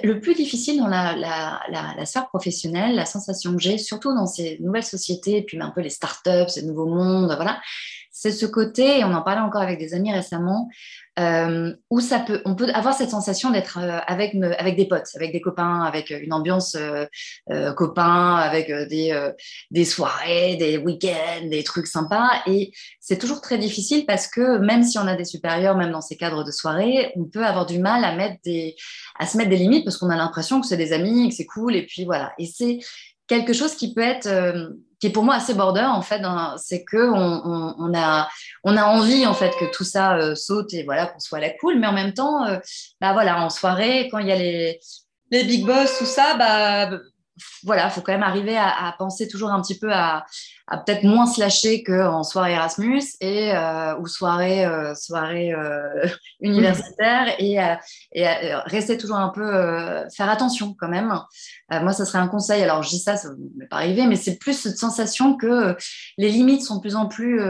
le 0.03 0.19
plus 0.19 0.35
difficile 0.35 0.77
dans 0.77 0.87
la, 0.87 1.15
la, 1.15 2.05
sphère 2.05 2.27
professionnelle, 2.27 2.95
la 2.95 3.05
sensation 3.05 3.55
que 3.55 3.61
j'ai, 3.61 3.79
surtout 3.79 4.13
dans 4.13 4.27
ces 4.27 4.59
nouvelles 4.59 4.83
sociétés, 4.83 5.41
puis 5.41 5.59
un 5.59 5.71
peu 5.71 5.81
les 5.81 5.89
startups, 5.89 6.49
ces 6.49 6.63
nouveaux 6.63 6.85
mondes, 6.85 7.33
voilà, 7.35 7.59
c'est 8.19 8.31
ce 8.31 8.45
côté, 8.45 8.99
et 8.99 9.05
on 9.05 9.13
en 9.13 9.21
parlait 9.21 9.39
encore 9.39 9.61
avec 9.61 9.79
des 9.79 9.93
amis 9.93 10.11
récemment, 10.11 10.67
euh, 11.19 11.73
où 11.89 12.01
ça 12.01 12.19
peut, 12.19 12.41
on 12.43 12.53
peut 12.53 12.69
avoir 12.73 12.93
cette 12.93 13.11
sensation 13.11 13.49
d'être 13.49 13.79
euh, 13.81 13.99
avec, 14.07 14.37
des 14.75 14.85
potes, 14.89 15.07
avec 15.15 15.31
des 15.31 15.39
copains, 15.39 15.83
avec 15.83 16.09
une 16.09 16.33
ambiance 16.33 16.75
euh, 16.75 17.73
copain, 17.75 18.35
avec 18.35 18.69
des, 18.89 19.17
des 19.71 19.85
soirées, 19.85 20.57
des 20.57 20.77
week-ends, 20.77 21.47
des 21.49 21.63
trucs 21.63 21.87
sympas. 21.87 22.29
Et 22.45 22.73
c'est 22.99 23.17
toujours 23.17 23.39
très 23.39 23.57
difficile 23.57 24.05
parce 24.05 24.27
que 24.27 24.57
même 24.57 24.83
si 24.83 24.97
on 24.97 25.07
a 25.07 25.15
des 25.15 25.23
supérieurs, 25.23 25.77
même 25.77 25.91
dans 25.91 26.01
ces 26.01 26.17
cadres 26.17 26.43
de 26.43 26.51
soirée, 26.51 27.13
on 27.15 27.23
peut 27.23 27.45
avoir 27.45 27.65
du 27.65 27.79
mal 27.79 28.03
à, 28.03 28.13
mettre 28.17 28.41
des, 28.43 28.75
à 29.17 29.27
se 29.27 29.37
mettre 29.37 29.49
des 29.49 29.55
limites 29.55 29.85
parce 29.85 29.95
qu'on 29.95 30.09
a 30.09 30.17
l'impression 30.17 30.59
que 30.59 30.67
c'est 30.67 30.75
des 30.75 30.91
amis, 30.91 31.29
que 31.29 31.35
c'est 31.35 31.45
cool, 31.45 31.73
et 31.73 31.85
puis 31.85 32.03
voilà. 32.03 32.33
Et 32.37 32.47
c'est 32.47 32.79
quelque 33.27 33.53
chose 33.53 33.75
qui 33.75 33.93
peut 33.93 34.01
être 34.01 34.27
qui 34.99 35.07
est 35.07 35.11
pour 35.11 35.23
moi 35.23 35.35
assez 35.35 35.53
border 35.53 35.85
en 35.85 36.01
fait, 36.01 36.21
c'est 36.57 36.83
que 36.83 37.09
on, 37.11 37.75
on, 37.77 37.93
a 37.97 38.27
on 38.63 38.75
a 38.75 38.83
envie 38.83 39.25
en 39.25 39.33
fait 39.33 39.53
que 39.59 39.65
tout 39.71 39.83
ça 39.83 40.17
euh, 40.17 40.35
saute 40.35 40.73
et 40.73 40.83
voilà 40.83 41.07
qu'on 41.07 41.19
soit 41.19 41.37
à 41.37 41.41
la 41.41 41.49
cool, 41.51 41.79
mais 41.79 41.87
en 41.87 41.93
même 41.93 42.13
temps, 42.13 42.45
euh, 42.45 42.57
bah 42.99 43.13
voilà, 43.13 43.43
en 43.43 43.49
soirée 43.49 44.09
quand 44.11 44.19
il 44.19 44.27
y 44.27 44.31
a 44.31 44.35
les 44.35 44.79
les 45.31 45.43
big 45.43 45.65
boss 45.65 45.97
tout 45.97 46.05
ça, 46.05 46.35
bah 46.35 46.99
voilà, 47.63 47.89
faut 47.89 48.01
quand 48.01 48.11
même 48.11 48.23
arriver 48.23 48.57
à, 48.57 48.93
penser 48.97 49.27
toujours 49.27 49.49
un 49.49 49.61
petit 49.61 49.77
peu 49.77 49.91
à, 49.91 50.25
peut-être 50.85 51.03
moins 51.03 51.25
se 51.25 51.39
lâcher 51.39 51.83
qu'en 51.83 52.23
soirée 52.23 52.53
Erasmus 52.53 53.01
et 53.21 53.51
euh, 53.53 53.97
ou 53.97 54.07
soirée 54.07 54.65
euh, 54.65 54.93
soirée 54.95 55.53
euh, 55.53 56.07
universitaire 56.41 57.35
et, 57.39 57.57
et 58.13 58.53
rester 58.65 58.97
toujours 58.97 59.17
un 59.17 59.29
peu 59.29 59.49
faire 60.15 60.29
attention 60.29 60.75
quand 60.79 60.89
même. 60.89 61.13
moi, 61.69 61.93
ça 61.93 62.05
serait 62.05 62.19
un 62.19 62.27
conseil. 62.27 62.63
Alors, 62.63 62.83
je 62.83 62.89
dis 62.89 62.99
ça, 62.99 63.17
ça 63.17 63.29
ne 63.29 63.35
m'est 63.57 63.67
pas 63.67 63.77
arrivé, 63.77 64.05
mais 64.05 64.15
c'est 64.15 64.37
plus 64.37 64.53
cette 64.53 64.77
sensation 64.77 65.35
que 65.35 65.75
les 66.17 66.29
limites 66.29 66.63
sont 66.63 66.75
de 66.77 66.81
plus 66.81 66.95
en 66.95 67.07
plus 67.07 67.41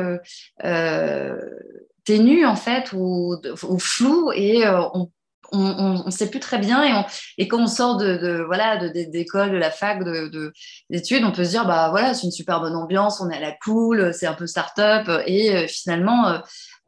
ténues 2.06 2.45
en 2.45 2.56
fait 2.56 2.91
ou, 2.93 3.36
ou 3.67 3.80
floues 3.80 4.32
et 4.34 4.67
on 4.67 5.12
on 5.51 6.03
ne 6.05 6.12
sait 6.12 6.29
plus 6.29 6.39
très 6.39 6.57
bien 6.57 6.83
et, 6.83 7.05
et 7.38 7.47
quand 7.47 7.59
on 7.59 7.67
sort 7.67 7.97
de, 7.97 8.43
voilà 8.45 8.77
d'école, 8.89 9.51
de, 9.51 9.57
la 9.57 9.71
fac, 9.71 10.03
de, 10.03 10.53
d'études, 10.89 11.23
on 11.23 11.31
peut 11.31 11.43
se 11.43 11.49
dire 11.51 11.65
bah 11.65 11.89
voilà 11.89 12.13
c'est 12.13 12.23
une 12.23 12.31
super 12.31 12.62
bonne 12.62 12.75
ambiance, 12.75 13.21
on 13.21 13.29
est 13.29 13.38
à 13.38 13.39
la 13.39 13.53
cool, 13.63 14.13
c'est 14.13 14.27
un 14.27 14.33
peu 14.33 14.47
start-up 14.47 15.09
et 15.25 15.55
euh, 15.55 15.67
finalement 15.67 16.27
euh, 16.27 16.39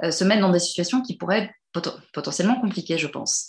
euh, 0.04 0.12
se 0.12 0.24
mettre 0.24 0.41
dans 0.41 0.52
des 0.52 0.60
situations 0.60 1.02
qui 1.02 1.17
pourraient 1.17 1.43
être 1.43 1.52
potentiellement 2.13 2.60
compliquées, 2.60 2.97
je 2.97 3.08
pense. 3.08 3.47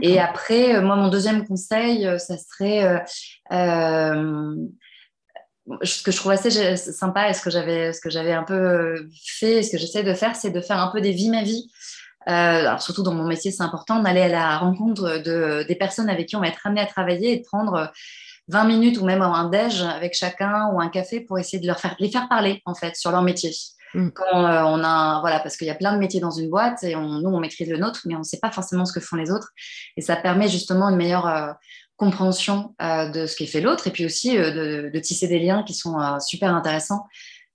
Et 0.00 0.20
après, 0.20 0.80
moi 0.82 0.94
mon 0.94 1.08
deuxième 1.08 1.44
conseil, 1.44 2.08
ça 2.20 2.36
serait 2.38 3.04
ce 5.82 6.02
que 6.04 6.12
je 6.12 6.16
trouve 6.16 6.30
assez 6.30 6.76
sympa 6.76 7.28
et 7.28 7.34
ce 7.34 7.42
que 7.42 7.50
j'avais 7.50 7.92
ce 7.92 8.00
que 8.00 8.08
j'avais 8.08 8.34
un 8.34 8.44
peu 8.44 9.08
fait, 9.20 9.64
ce 9.64 9.72
que 9.72 9.78
j'essaie 9.78 10.04
de 10.04 10.14
faire, 10.14 10.36
c'est 10.36 10.50
de 10.50 10.60
faire 10.60 10.78
un 10.78 10.92
peu 10.92 11.00
des 11.00 11.10
vies 11.10 11.28
ma 11.28 11.42
vie 11.42 11.68
alors 12.26 12.82
surtout 12.82 13.02
dans 13.02 13.14
mon 13.14 13.26
métier, 13.26 13.50
c'est 13.50 13.62
important 13.62 14.00
d'aller 14.00 14.22
à 14.22 14.28
la 14.28 14.58
rencontre 14.58 15.18
de, 15.18 15.64
des 15.66 15.74
personnes 15.76 16.08
avec 16.08 16.26
qui 16.26 16.36
on 16.36 16.40
va 16.40 16.48
être 16.48 16.66
amené 16.66 16.80
à 16.80 16.86
travailler 16.86 17.32
et 17.32 17.36
de 17.38 17.44
prendre 17.44 17.92
20 18.48 18.64
minutes 18.64 18.98
ou 18.98 19.04
même 19.04 19.22
un 19.22 19.48
déj 19.48 19.82
avec 19.82 20.14
chacun 20.14 20.70
ou 20.72 20.80
un 20.80 20.88
café 20.88 21.20
pour 21.20 21.38
essayer 21.38 21.60
de 21.60 21.66
leur 21.66 21.78
faire, 21.78 21.96
les 21.98 22.10
faire 22.10 22.28
parler 22.28 22.62
en 22.64 22.74
fait 22.74 22.96
sur 22.96 23.10
leur 23.10 23.22
métier. 23.22 23.52
Mm. 23.94 24.10
Quand 24.10 24.26
on 24.32 24.84
a, 24.84 25.20
voilà, 25.20 25.40
parce 25.40 25.56
qu'il 25.56 25.66
y 25.66 25.70
a 25.70 25.74
plein 25.74 25.92
de 25.92 25.98
métiers 25.98 26.20
dans 26.20 26.30
une 26.30 26.50
boîte 26.50 26.82
et 26.82 26.96
on, 26.96 27.20
nous 27.20 27.30
on 27.30 27.40
maîtrise 27.40 27.68
le 27.68 27.78
nôtre, 27.78 28.02
mais 28.06 28.14
on 28.14 28.20
ne 28.20 28.24
sait 28.24 28.40
pas 28.40 28.50
forcément 28.50 28.84
ce 28.84 28.92
que 28.92 29.00
font 29.00 29.16
les 29.16 29.30
autres. 29.30 29.52
Et 29.96 30.00
ça 30.00 30.16
permet 30.16 30.48
justement 30.48 30.88
une 30.90 30.96
meilleure 30.96 31.56
compréhension 31.96 32.74
de 32.80 33.26
ce 33.26 33.36
qui 33.36 33.46
fait 33.46 33.60
l'autre 33.60 33.86
et 33.86 33.90
puis 33.90 34.04
aussi 34.04 34.36
de, 34.36 34.90
de, 34.92 34.98
tisser 35.00 35.28
des 35.28 35.38
liens 35.38 35.62
qui 35.62 35.72
sont 35.72 35.96
super 36.20 36.54
intéressants 36.54 37.06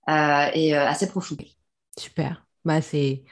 et 0.08 0.74
assez 0.74 1.06
profonds. 1.08 1.36
Super. 1.96 2.44
Bah, 2.64 2.80
c'est 2.80 3.22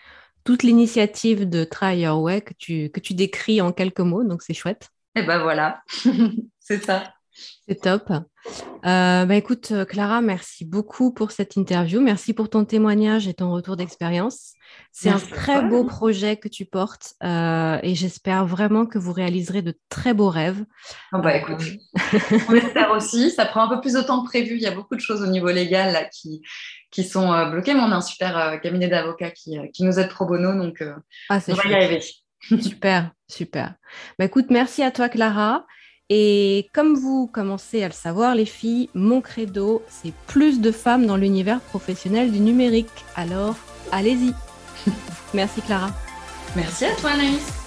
l'initiative 0.63 1.49
de 1.49 1.65
Try 1.65 2.01
Your 2.01 2.21
Way 2.21 2.43
que 2.43 2.55
tu, 2.55 2.91
que 2.91 3.01
tu 3.01 3.15
décris 3.15 3.61
en 3.61 3.73
quelques 3.73 4.01
mots, 4.01 4.25
donc 4.25 4.43
c'est 4.43 4.55
chouette. 4.55 4.91
Et 5.17 5.23
ben 5.23 5.43
voilà, 5.43 5.83
c'est 6.61 6.85
ça. 6.85 7.13
C'est 7.69 7.81
top. 7.81 8.11
Euh, 8.87 9.27
bah 9.27 9.35
écoute, 9.35 9.73
Clara, 9.89 10.23
merci 10.23 10.65
beaucoup 10.65 11.13
pour 11.13 11.31
cette 11.31 11.57
interview. 11.57 12.01
Merci 12.01 12.33
pour 12.33 12.49
ton 12.49 12.65
témoignage 12.65 13.29
et 13.29 13.35
ton 13.35 13.53
retour 13.53 13.77
d'expérience. 13.77 14.55
C'est 14.93 15.11
un 15.11 15.19
très 15.19 15.63
beau 15.63 15.85
projet 15.85 16.37
que 16.37 16.49
tu 16.49 16.65
portes 16.65 17.15
euh, 17.23 17.79
et 17.83 17.95
j'espère 17.95 18.47
vraiment 18.47 18.87
que 18.87 18.99
vous 18.99 19.13
réaliserez 19.13 19.63
de 19.63 19.75
très 19.89 20.15
beaux 20.15 20.31
rêves. 20.31 20.65
Oh 21.13 21.19
bah 21.19 21.37
écoute, 21.37 21.61
euh, 22.15 22.39
on 22.49 22.55
espère 22.55 22.91
aussi. 22.93 23.31
Ça 23.31 23.45
prend 23.45 23.65
un 23.65 23.69
peu 23.69 23.81
plus 23.81 23.95
de 23.95 24.01
temps 24.01 24.23
que 24.23 24.29
prévu. 24.29 24.55
Il 24.55 24.63
y 24.63 24.67
a 24.67 24.75
beaucoup 24.75 24.97
de 24.97 25.01
choses 25.01 25.23
au 25.23 25.27
niveau 25.27 25.51
légal 25.51 25.93
là, 25.93 26.05
qui, 26.05 26.41
qui 26.91 27.05
sont 27.05 27.51
bloquées, 27.51 27.75
mais 27.75 27.81
on 27.81 27.93
a 27.93 27.97
un 27.97 28.01
super 28.01 28.61
cabinet 28.63 28.89
d'avocats 28.89 29.31
qui, 29.31 29.59
qui, 29.73 29.85
nous 29.85 29.99
aide 29.99 30.09
pro 30.09 30.25
bono, 30.25 30.55
donc 30.55 30.83
ah, 31.29 31.41
on 31.47 31.55
va 31.55 31.69
y 31.69 31.75
arriver. 31.75 32.01
super, 32.41 33.11
super. 33.29 33.75
Bah 34.19 34.25
écoute, 34.25 34.47
merci 34.51 34.83
à 34.83 34.91
toi 34.91 35.09
Clara. 35.09 35.67
Et 36.13 36.69
comme 36.75 36.97
vous 36.97 37.29
commencez 37.29 37.85
à 37.85 37.87
le 37.87 37.95
savoir, 37.95 38.35
les 38.35 38.45
filles, 38.45 38.91
mon 38.95 39.21
credo, 39.21 39.81
c'est 39.89 40.13
plus 40.27 40.61
de 40.61 40.73
femmes 40.73 41.07
dans 41.07 41.17
l'univers 41.17 41.61
professionnel 41.61 42.33
du 42.33 42.41
numérique. 42.41 42.89
Alors, 43.15 43.55
allez-y. 43.93 44.35
Merci 45.35 45.63
Clara. 45.63 45.91
Merci 46.57 46.87
à 46.87 46.95
toi 46.97 47.11
Anaïs. 47.11 47.60